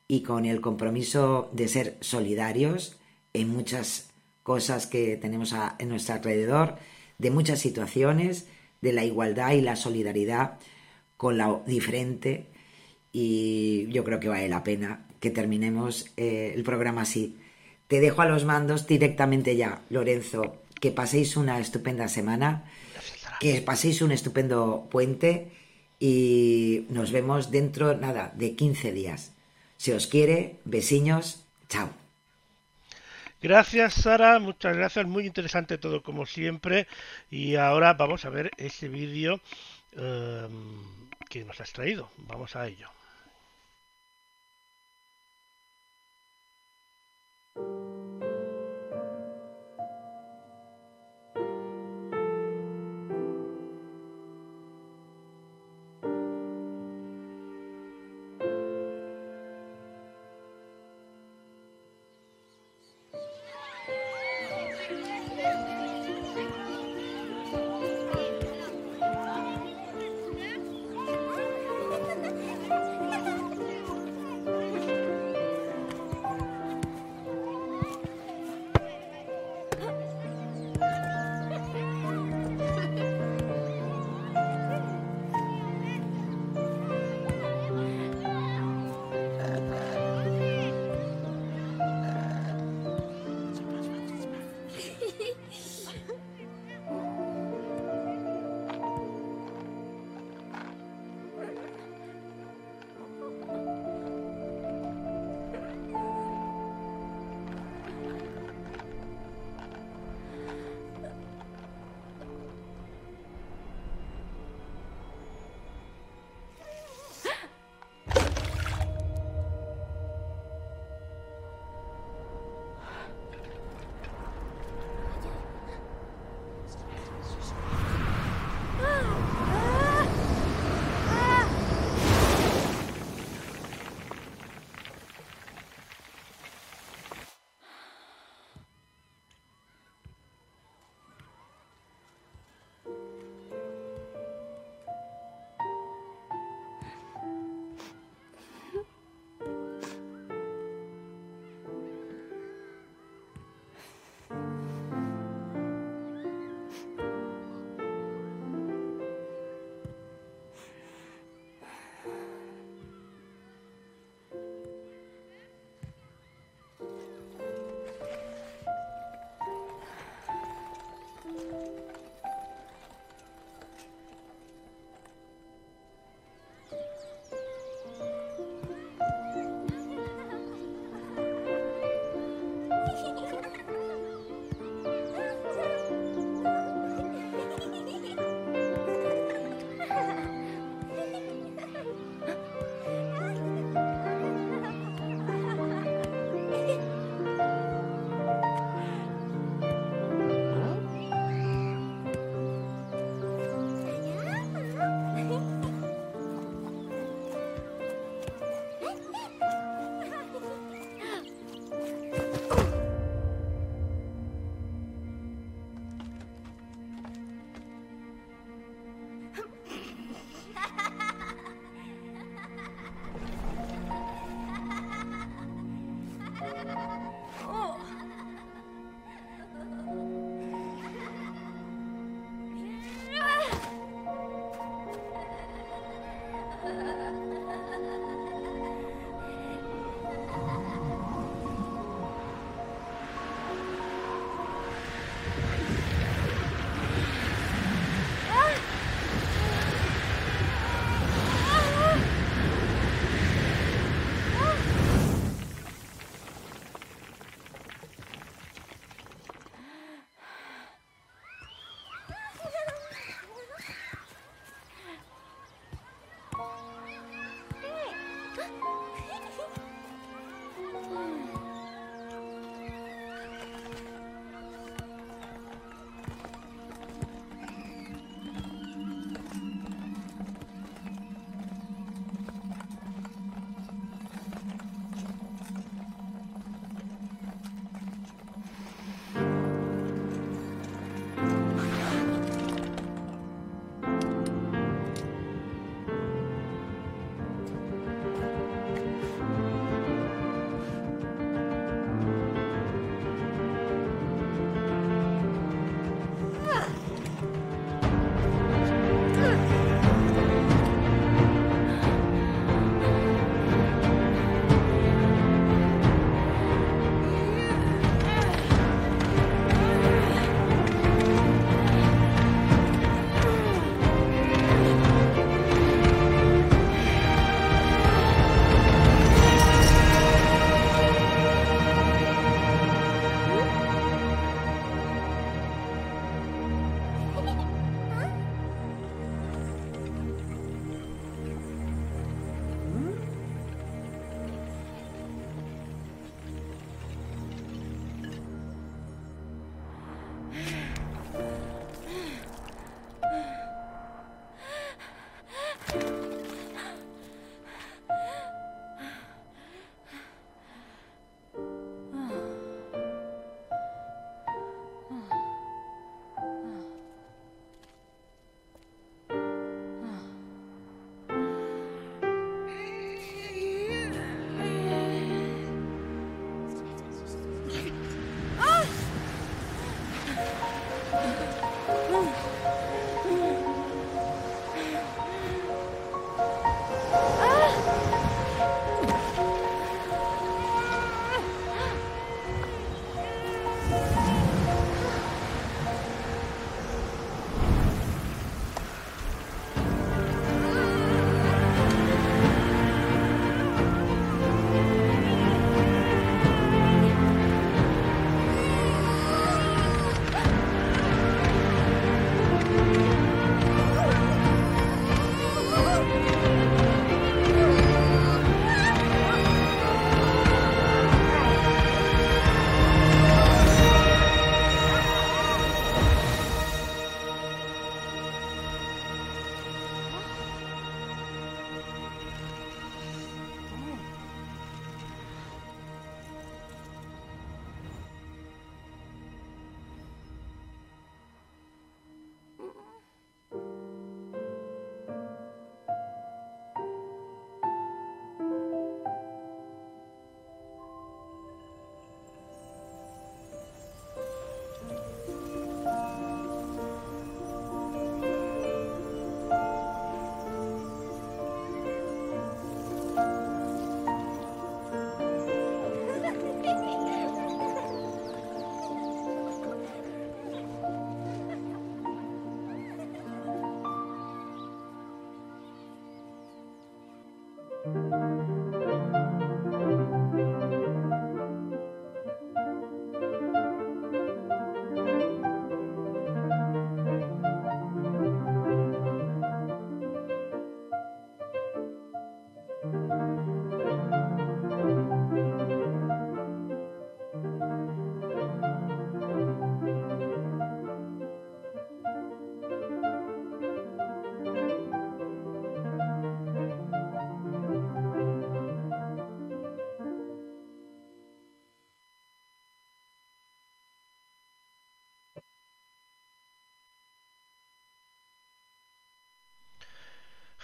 [0.08, 2.98] y con el compromiso de ser solidarios
[3.32, 4.10] en muchas
[4.42, 6.76] cosas que tenemos a, en nuestro alrededor,
[7.18, 8.46] de muchas situaciones,
[8.80, 10.58] de la igualdad y la solidaridad
[11.16, 12.46] con la diferente.
[13.12, 17.38] Y yo creo que vale la pena que terminemos eh, el programa así.
[17.86, 20.61] Te dejo a los mandos directamente ya, Lorenzo.
[20.82, 22.64] Que paséis una estupenda semana,
[23.38, 25.52] que paséis un estupendo puente
[26.00, 29.30] y nos vemos dentro, nada, de 15 días.
[29.76, 31.90] Si os quiere, besiños, chao.
[33.40, 36.88] Gracias Sara, muchas gracias, muy interesante todo como siempre.
[37.30, 39.40] Y ahora vamos a ver ese vídeo
[39.96, 42.08] um, que nos has traído.
[42.26, 42.88] Vamos a ello.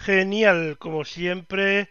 [0.09, 1.89] Genial como siempre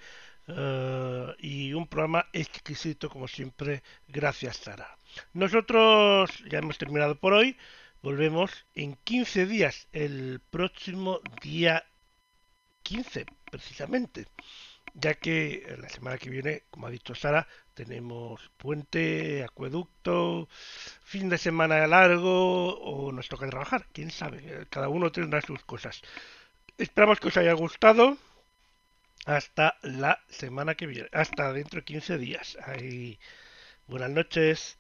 [0.49, 3.83] eh, y un programa exquisito como siempre.
[4.09, 4.99] Gracias Sara.
[5.33, 7.57] Nosotros ya hemos terminado por hoy.
[8.03, 11.85] Volvemos en 15 días, el próximo día
[12.83, 14.27] 15 precisamente,
[14.95, 20.49] ya que la semana que viene, como ha dicho Sara, tenemos puente, acueducto,
[21.03, 26.03] fin de semana largo o nos toca trabajar, quién sabe, cada uno tendrá sus cosas.
[26.79, 28.17] Esperamos que os haya gustado.
[29.27, 32.57] Hasta la semana que viene, hasta dentro de 15 días.
[33.89, 34.79] Buenas noches.